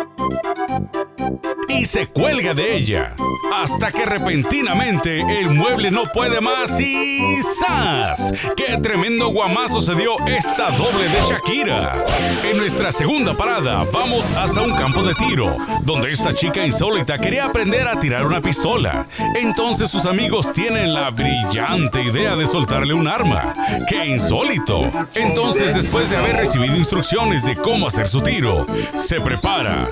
y 1.79 1.85
se 1.85 2.07
cuelga 2.07 2.53
de 2.53 2.75
ella 2.75 3.15
hasta 3.63 3.93
que 3.93 4.05
repentinamente 4.05 5.21
el 5.21 5.51
mueble 5.51 5.89
no 5.89 6.03
puede 6.11 6.41
más 6.41 6.77
y 6.81 7.37
¡zas! 7.57 8.33
¡Qué 8.57 8.77
tremendo 8.79 9.29
guamazo 9.29 9.79
se 9.79 9.95
dio 9.95 10.17
esta 10.27 10.69
doble 10.71 11.07
de 11.07 11.21
Shakira! 11.29 12.03
En 12.43 12.57
nuestra 12.57 12.91
segunda 12.91 13.37
parada 13.37 13.85
vamos 13.93 14.29
hasta 14.35 14.61
un 14.61 14.73
campo 14.73 15.01
de 15.03 15.13
tiro 15.15 15.55
donde 15.83 16.11
esta 16.11 16.33
chica 16.33 16.65
insólita 16.65 17.17
quería 17.17 17.45
aprender 17.45 17.87
a 17.87 17.97
tirar 18.01 18.25
una 18.25 18.41
pistola. 18.41 19.07
Entonces 19.35 19.89
sus 19.89 20.05
amigos 20.05 20.51
tienen 20.51 20.93
la 20.93 21.09
brillante 21.11 22.03
idea 22.03 22.35
de 22.35 22.47
soltarle 22.47 22.93
un 22.93 23.07
arma. 23.07 23.53
¡Qué 23.87 24.07
insólito! 24.07 24.91
Entonces 25.13 25.73
después 25.73 26.09
de 26.09 26.17
haber 26.17 26.35
recibido 26.35 26.75
instrucciones 26.75 27.45
de 27.45 27.55
cómo 27.55 27.87
hacer 27.87 28.09
su 28.09 28.19
tiro, 28.19 28.67
se 28.95 29.21
prepara, 29.21 29.87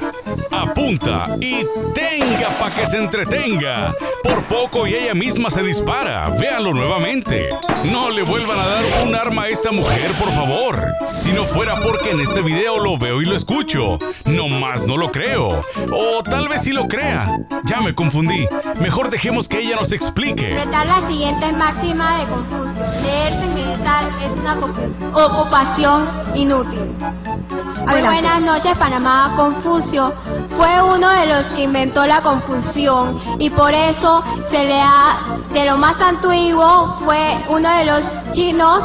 apunta 0.51 1.37
y 1.39 1.65
tenga 1.93 2.49
pa' 2.59 2.69
que 2.69 2.85
se 2.85 2.97
entretenga. 2.97 3.60
Por 4.23 4.43
poco 4.45 4.87
y 4.87 4.95
ella 4.95 5.13
misma 5.13 5.51
se 5.51 5.61
dispara. 5.61 6.27
Véanlo 6.29 6.73
nuevamente. 6.73 7.49
No 7.83 8.09
le 8.09 8.23
vuelvan 8.23 8.59
a 8.59 8.65
dar 8.65 8.83
un 9.05 9.13
arma 9.13 9.43
a 9.43 9.49
esta 9.49 9.71
mujer, 9.71 10.11
por 10.13 10.29
favor. 10.29 10.83
Si 11.13 11.31
no 11.31 11.43
fuera 11.43 11.75
porque 11.75 12.09
en 12.09 12.21
este 12.21 12.41
video 12.41 12.79
lo 12.79 12.97
veo 12.97 13.21
y 13.21 13.25
lo 13.25 13.35
escucho. 13.35 13.99
No 14.25 14.47
más 14.47 14.87
no 14.87 14.97
lo 14.97 15.11
creo. 15.11 15.61
O 15.91 16.23
tal 16.23 16.47
vez 16.47 16.63
sí 16.63 16.71
lo 16.71 16.87
crea. 16.87 17.37
Ya 17.65 17.81
me 17.81 17.93
confundí. 17.93 18.47
Mejor 18.79 19.11
dejemos 19.11 19.47
que 19.47 19.59
ella 19.59 19.75
nos 19.75 19.91
explique. 19.91 20.55
Retar 20.55 20.87
la 20.87 21.07
siguiente 21.07 21.51
máxima 21.51 22.17
de 22.17 22.25
Confucio. 22.25 22.83
Leer 23.03 23.33
sin 23.41 23.53
meditar 23.53 24.09
es 24.23 24.31
una 24.39 24.57
ocupación 25.13 26.07
inútil. 26.33 26.79
Muy 27.85 28.01
buenas 28.01 28.41
noches, 28.41 28.75
Panamá. 28.77 29.33
Confucio 29.35 30.13
fue 30.61 30.79
uno 30.83 31.09
de 31.09 31.25
los 31.25 31.45
que 31.47 31.63
inventó 31.63 32.05
la 32.05 32.21
confusión 32.21 33.19
y 33.39 33.49
por 33.49 33.73
eso 33.73 34.23
se 34.47 34.63
le 34.65 34.79
ha, 34.79 35.39
de 35.51 35.65
lo 35.65 35.77
más 35.77 35.99
antiguo, 35.99 36.97
fue 37.03 37.35
uno 37.49 37.67
de 37.77 37.85
los 37.85 38.03
chinos 38.31 38.83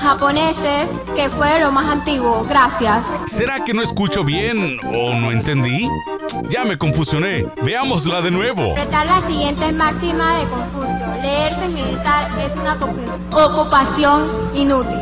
japoneses 0.00 0.88
que 1.16 1.28
fue 1.30 1.58
lo 1.58 1.72
más 1.72 1.86
antiguo. 1.86 2.44
Gracias. 2.48 3.04
¿Será 3.26 3.64
que 3.64 3.74
no 3.74 3.82
escucho 3.82 4.22
bien 4.22 4.78
o 4.84 5.14
no 5.16 5.32
entendí? 5.32 5.88
Ya 6.50 6.64
me 6.64 6.78
confusioné. 6.78 7.46
Veámosla 7.62 8.20
de 8.20 8.30
nuevo. 8.30 8.76
Retar 8.76 9.06
la 9.06 9.20
siguiente 9.22 9.72
máxima 9.72 10.38
de 10.38 10.48
Confucio. 10.48 11.06
Leer 11.20 11.52
sin 11.60 11.74
meditar 11.74 12.30
es 12.38 12.56
una 12.60 12.78
ocupación 13.44 14.50
inútil. 14.54 15.00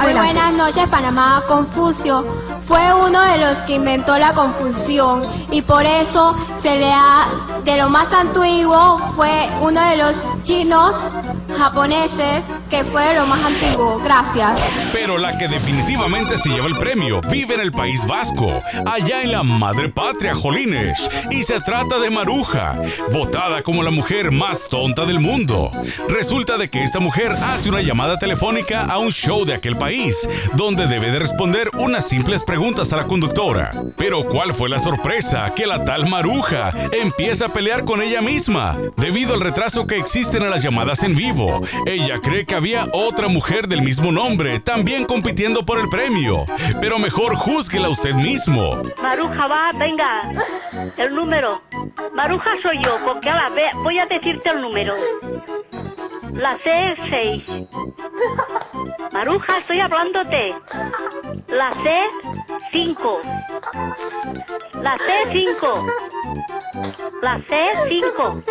Muy 0.00 0.12
buenas 0.12 0.52
noches, 0.52 0.88
Panamá. 0.88 1.42
Confucio 1.48 2.24
fue 2.70 2.94
uno 2.94 3.20
de 3.20 3.38
los 3.38 3.58
que 3.66 3.74
inventó 3.74 4.16
la 4.16 4.32
confusión 4.32 5.26
y 5.50 5.60
por 5.62 5.84
eso 5.84 6.36
se 6.62 6.78
le 6.78 6.88
ha, 6.92 7.26
de 7.64 7.76
lo 7.76 7.88
más 7.88 8.12
antiguo, 8.12 8.98
fue 9.16 9.48
uno 9.60 9.80
de 9.90 9.96
los 9.96 10.14
chinos 10.42 10.94
japoneses 11.56 12.42
que 12.70 12.84
fue 12.84 13.14
lo 13.14 13.26
más 13.26 13.42
antiguo. 13.44 13.98
Gracias. 14.02 14.60
Pero 14.92 15.18
la 15.18 15.36
que 15.36 15.48
definitivamente 15.48 16.38
se 16.38 16.48
lleva 16.48 16.66
el 16.66 16.76
premio 16.76 17.20
vive 17.22 17.54
en 17.54 17.60
el 17.60 17.72
País 17.72 18.06
Vasco, 18.06 18.60
allá 18.86 19.22
en 19.22 19.32
la 19.32 19.42
madre 19.42 19.88
patria, 19.90 20.34
Jolines. 20.34 21.10
Y 21.30 21.42
se 21.44 21.60
trata 21.60 21.98
de 21.98 22.10
Maruja, 22.10 22.76
votada 23.12 23.62
como 23.62 23.82
la 23.82 23.90
mujer 23.90 24.30
más 24.30 24.68
tonta 24.68 25.04
del 25.04 25.20
mundo. 25.20 25.70
Resulta 26.08 26.56
de 26.58 26.70
que 26.70 26.82
esta 26.82 27.00
mujer 27.00 27.32
hace 27.32 27.68
una 27.68 27.82
llamada 27.82 28.18
telefónica 28.18 28.84
a 28.84 28.98
un 28.98 29.10
show 29.10 29.44
de 29.44 29.54
aquel 29.54 29.76
país, 29.76 30.16
donde 30.54 30.86
debe 30.86 31.10
de 31.10 31.18
responder 31.18 31.70
unas 31.78 32.06
simples 32.08 32.42
preguntas 32.42 32.92
a 32.92 32.96
la 32.96 33.06
conductora. 33.06 33.70
Pero 33.96 34.24
¿cuál 34.24 34.54
fue 34.54 34.68
la 34.68 34.78
sorpresa? 34.78 35.52
Que 35.54 35.66
la 35.66 35.84
tal 35.84 36.08
Maruja 36.08 36.72
empieza 36.92 37.46
a 37.46 37.49
pelear 37.52 37.84
con 37.84 38.02
ella 38.02 38.20
misma, 38.20 38.76
debido 38.96 39.34
al 39.34 39.40
retraso 39.40 39.86
que 39.86 39.96
existen 39.96 40.42
en 40.42 40.50
las 40.50 40.62
llamadas 40.62 41.02
en 41.02 41.14
vivo. 41.14 41.60
Ella 41.86 42.18
cree 42.18 42.46
que 42.46 42.54
había 42.54 42.86
otra 42.92 43.28
mujer 43.28 43.68
del 43.68 43.82
mismo 43.82 44.12
nombre, 44.12 44.60
también 44.60 45.04
compitiendo 45.04 45.64
por 45.64 45.78
el 45.78 45.88
premio. 45.88 46.44
Pero 46.80 46.98
mejor 46.98 47.36
júzguela 47.36 47.88
usted 47.88 48.14
mismo. 48.14 48.82
Maruja, 49.02 49.46
va, 49.46 49.70
venga. 49.78 50.22
El 50.96 51.14
número. 51.14 51.60
Maruja 52.14 52.50
soy 52.62 52.78
yo, 52.82 52.96
porque 53.04 53.30
ahora 53.30 53.48
ve, 53.54 53.64
voy 53.82 53.98
a 53.98 54.06
decirte 54.06 54.50
el 54.50 54.60
número. 54.60 54.94
La 56.32 56.56
C6. 56.58 57.68
Maruja, 59.12 59.58
estoy 59.58 59.80
hablándote. 59.80 60.54
La 61.48 61.70
C5. 61.72 63.20
La 64.82 64.96
C5. 64.96 65.92
La 67.22 67.38
C5. 67.38 68.44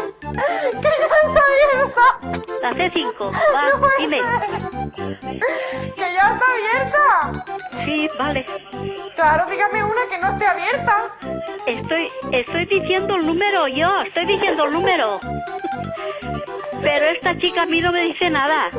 La 2.62 2.72
C5. 2.72 3.32
Va, 3.56 3.90
dime. 3.98 4.20
Que 5.96 6.14
ya 6.14 6.34
está 6.34 6.46
abierta. 6.52 7.46
Sí, 7.86 8.10
vale. 8.18 8.46
Claro, 9.16 9.50
dígame 9.50 9.84
una 9.84 10.08
que 10.10 10.18
no 10.18 10.30
esté 10.30 10.46
abierta. 10.46 11.12
Estoy, 11.66 12.08
estoy 12.32 12.66
diciendo 12.66 13.16
el 13.16 13.26
número 13.26 13.68
yo, 13.68 13.94
estoy 14.02 14.26
diciendo 14.26 14.66
el 14.66 14.72
número. 14.72 15.20
Pero 16.82 17.06
esta 17.08 17.38
chica 17.38 17.66
mí 17.70 17.82
no 17.82 17.92
me 17.92 18.02
dice 18.04 18.30
nada. 18.30 18.70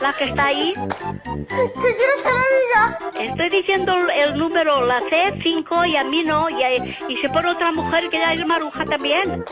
La 0.00 0.12
que 0.12 0.24
está 0.24 0.46
ahí. 0.46 0.72
¿Qué 0.74 1.96
quieres 1.96 2.22
que 2.22 2.32
le 2.32 2.46
diga? 2.60 2.98
Estoy 3.30 3.48
diciendo 3.50 3.92
el 4.14 4.38
número, 4.38 4.84
la 4.86 5.00
C5 5.00 5.88
y 5.88 5.96
a 5.96 6.04
mí 6.04 6.22
no. 6.24 6.48
Y, 6.50 6.62
y 7.08 7.16
se 7.18 7.28
pone 7.28 7.50
otra 7.50 7.72
mujer 7.72 8.08
que 8.10 8.18
ya 8.18 8.32
es 8.32 8.46
maruja 8.46 8.84
también. 8.84 9.44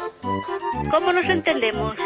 ¿Cómo 0.90 1.12
nos 1.12 1.24
entendemos? 1.26 1.96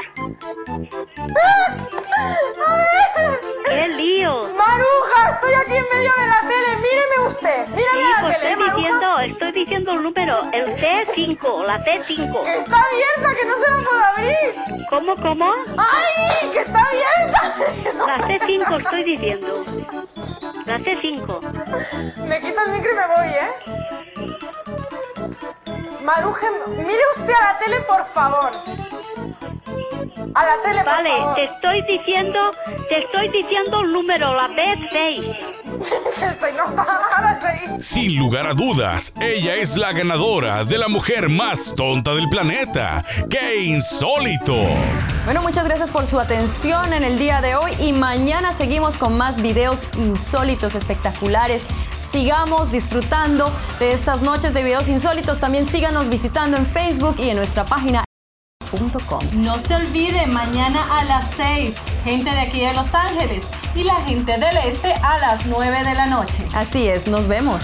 A 2.67 2.77
ver. 2.77 3.41
¡Qué 3.67 3.89
lío! 3.89 4.49
Maruja, 4.57 5.31
estoy 5.31 5.55
aquí 5.55 5.77
en 5.77 5.85
medio 5.97 6.12
de 6.12 6.27
la 6.27 6.41
tele. 6.43 6.77
Míreme 6.77 7.27
usted. 7.27 7.69
Míreme 7.69 7.93
Sí, 7.93 8.09
la 8.17 8.21
pues 8.23 8.37
tele. 8.41 8.51
estoy 8.51 8.57
Maruja. 8.57 8.77
diciendo, 8.77 9.19
estoy 9.21 9.53
diciendo 9.53 9.91
el 9.93 10.03
número, 10.03 10.41
el 10.53 10.65
C5, 10.77 11.67
la 11.67 11.79
C5. 11.85 12.47
Está 12.47 12.77
abierta, 12.83 13.35
que 13.41 13.47
no 13.47 13.55
se 13.55 13.71
la 13.71 13.77
puedo 13.89 14.05
abrir. 14.05 14.55
¿Cómo, 14.91 15.15
cómo? 15.17 15.53
¡Ay! 15.79 16.51
¡Que 16.55 16.61
está 16.61 16.81
abierta! 16.85 17.41
La 18.07 18.17
C5 18.29 18.81
estoy 18.85 19.03
diciendo. 19.05 19.65
La 20.67 20.79
C5. 20.79 22.27
Me 22.29 22.41
quito 22.41 22.61
el 22.65 22.73
micro 22.73 22.91
y 22.93 22.97
me 22.97 23.07
voy, 23.17 23.29
¿eh? 23.35 23.51
Maruja, 26.05 26.47
mire 26.69 27.03
usted 27.17 27.33
a 27.33 27.53
la 27.53 27.59
tele, 27.59 27.81
por 27.81 28.07
favor. 28.15 28.53
A 30.35 30.45
la 30.45 30.63
tele, 30.63 30.81
por 30.85 30.93
Vale, 30.93 31.17
favor. 31.17 31.35
te 31.35 31.45
estoy 31.45 31.83
diciendo, 31.83 32.39
te 32.89 32.99
estoy 32.99 33.29
diciendo 33.29 33.81
el 33.81 33.93
número, 33.93 34.35
la 34.35 34.49
B6. 34.49 35.64
Estoy 35.85 36.51
enojada, 36.51 37.41
sí. 37.80 37.82
Sin 38.03 38.18
lugar 38.18 38.47
a 38.47 38.55
dudas, 38.55 39.12
ella 39.20 39.57
es 39.57 39.76
la 39.76 39.93
ganadora 39.93 40.64
de 40.64 40.78
la 40.78 40.89
mujer 40.89 41.28
más 41.28 41.74
tonta 41.76 42.14
del 42.14 42.28
planeta. 42.28 43.05
¡Qué 43.28 43.57
insólito! 43.64 44.55
Bueno, 45.24 45.43
muchas 45.43 45.64
gracias 45.64 45.91
por 45.91 46.07
su 46.07 46.20
atención 46.20 46.93
en 46.93 47.05
el 47.05 47.18
día 47.18 47.41
de 47.41 47.57
hoy 47.57 47.72
y 47.80 47.93
mañana 47.93 48.53
seguimos 48.53 48.97
con 48.97 49.16
más 49.16 49.41
videos 49.41 49.80
insólitos, 49.97 50.74
espectaculares. 50.74 51.62
Sigamos 52.01 52.70
disfrutando 52.70 53.51
de 53.80 53.93
estas 53.93 54.22
noches 54.22 54.55
de 54.55 54.62
videos 54.62 54.89
insólitos. 54.89 55.41
También 55.41 55.66
síganos 55.66 56.09
visitando 56.09 56.57
en 56.57 56.66
Facebook 56.66 57.16
y 57.18 57.30
en 57.30 57.37
nuestra 57.37 57.64
página 57.64 58.04
No 59.33 59.59
se 59.59 59.75
olvide, 59.75 60.27
mañana 60.27 60.85
a 60.99 61.05
las 61.05 61.31
6, 61.37 61.77
gente 62.05 62.31
de 62.31 62.41
aquí 62.41 62.61
de 62.61 62.72
Los 62.72 62.95
Ángeles 62.95 63.45
y 63.75 63.85
la 63.85 63.97
gente 63.97 64.33
del 64.33 64.57
este 64.66 64.93
a 64.95 65.18
las 65.18 65.47
9 65.47 65.85
de 65.85 65.95
la 65.95 66.07
noche. 66.07 66.45
Así 66.55 66.89
es, 66.89 67.07
nos 67.07 67.29
vemos. 67.29 67.62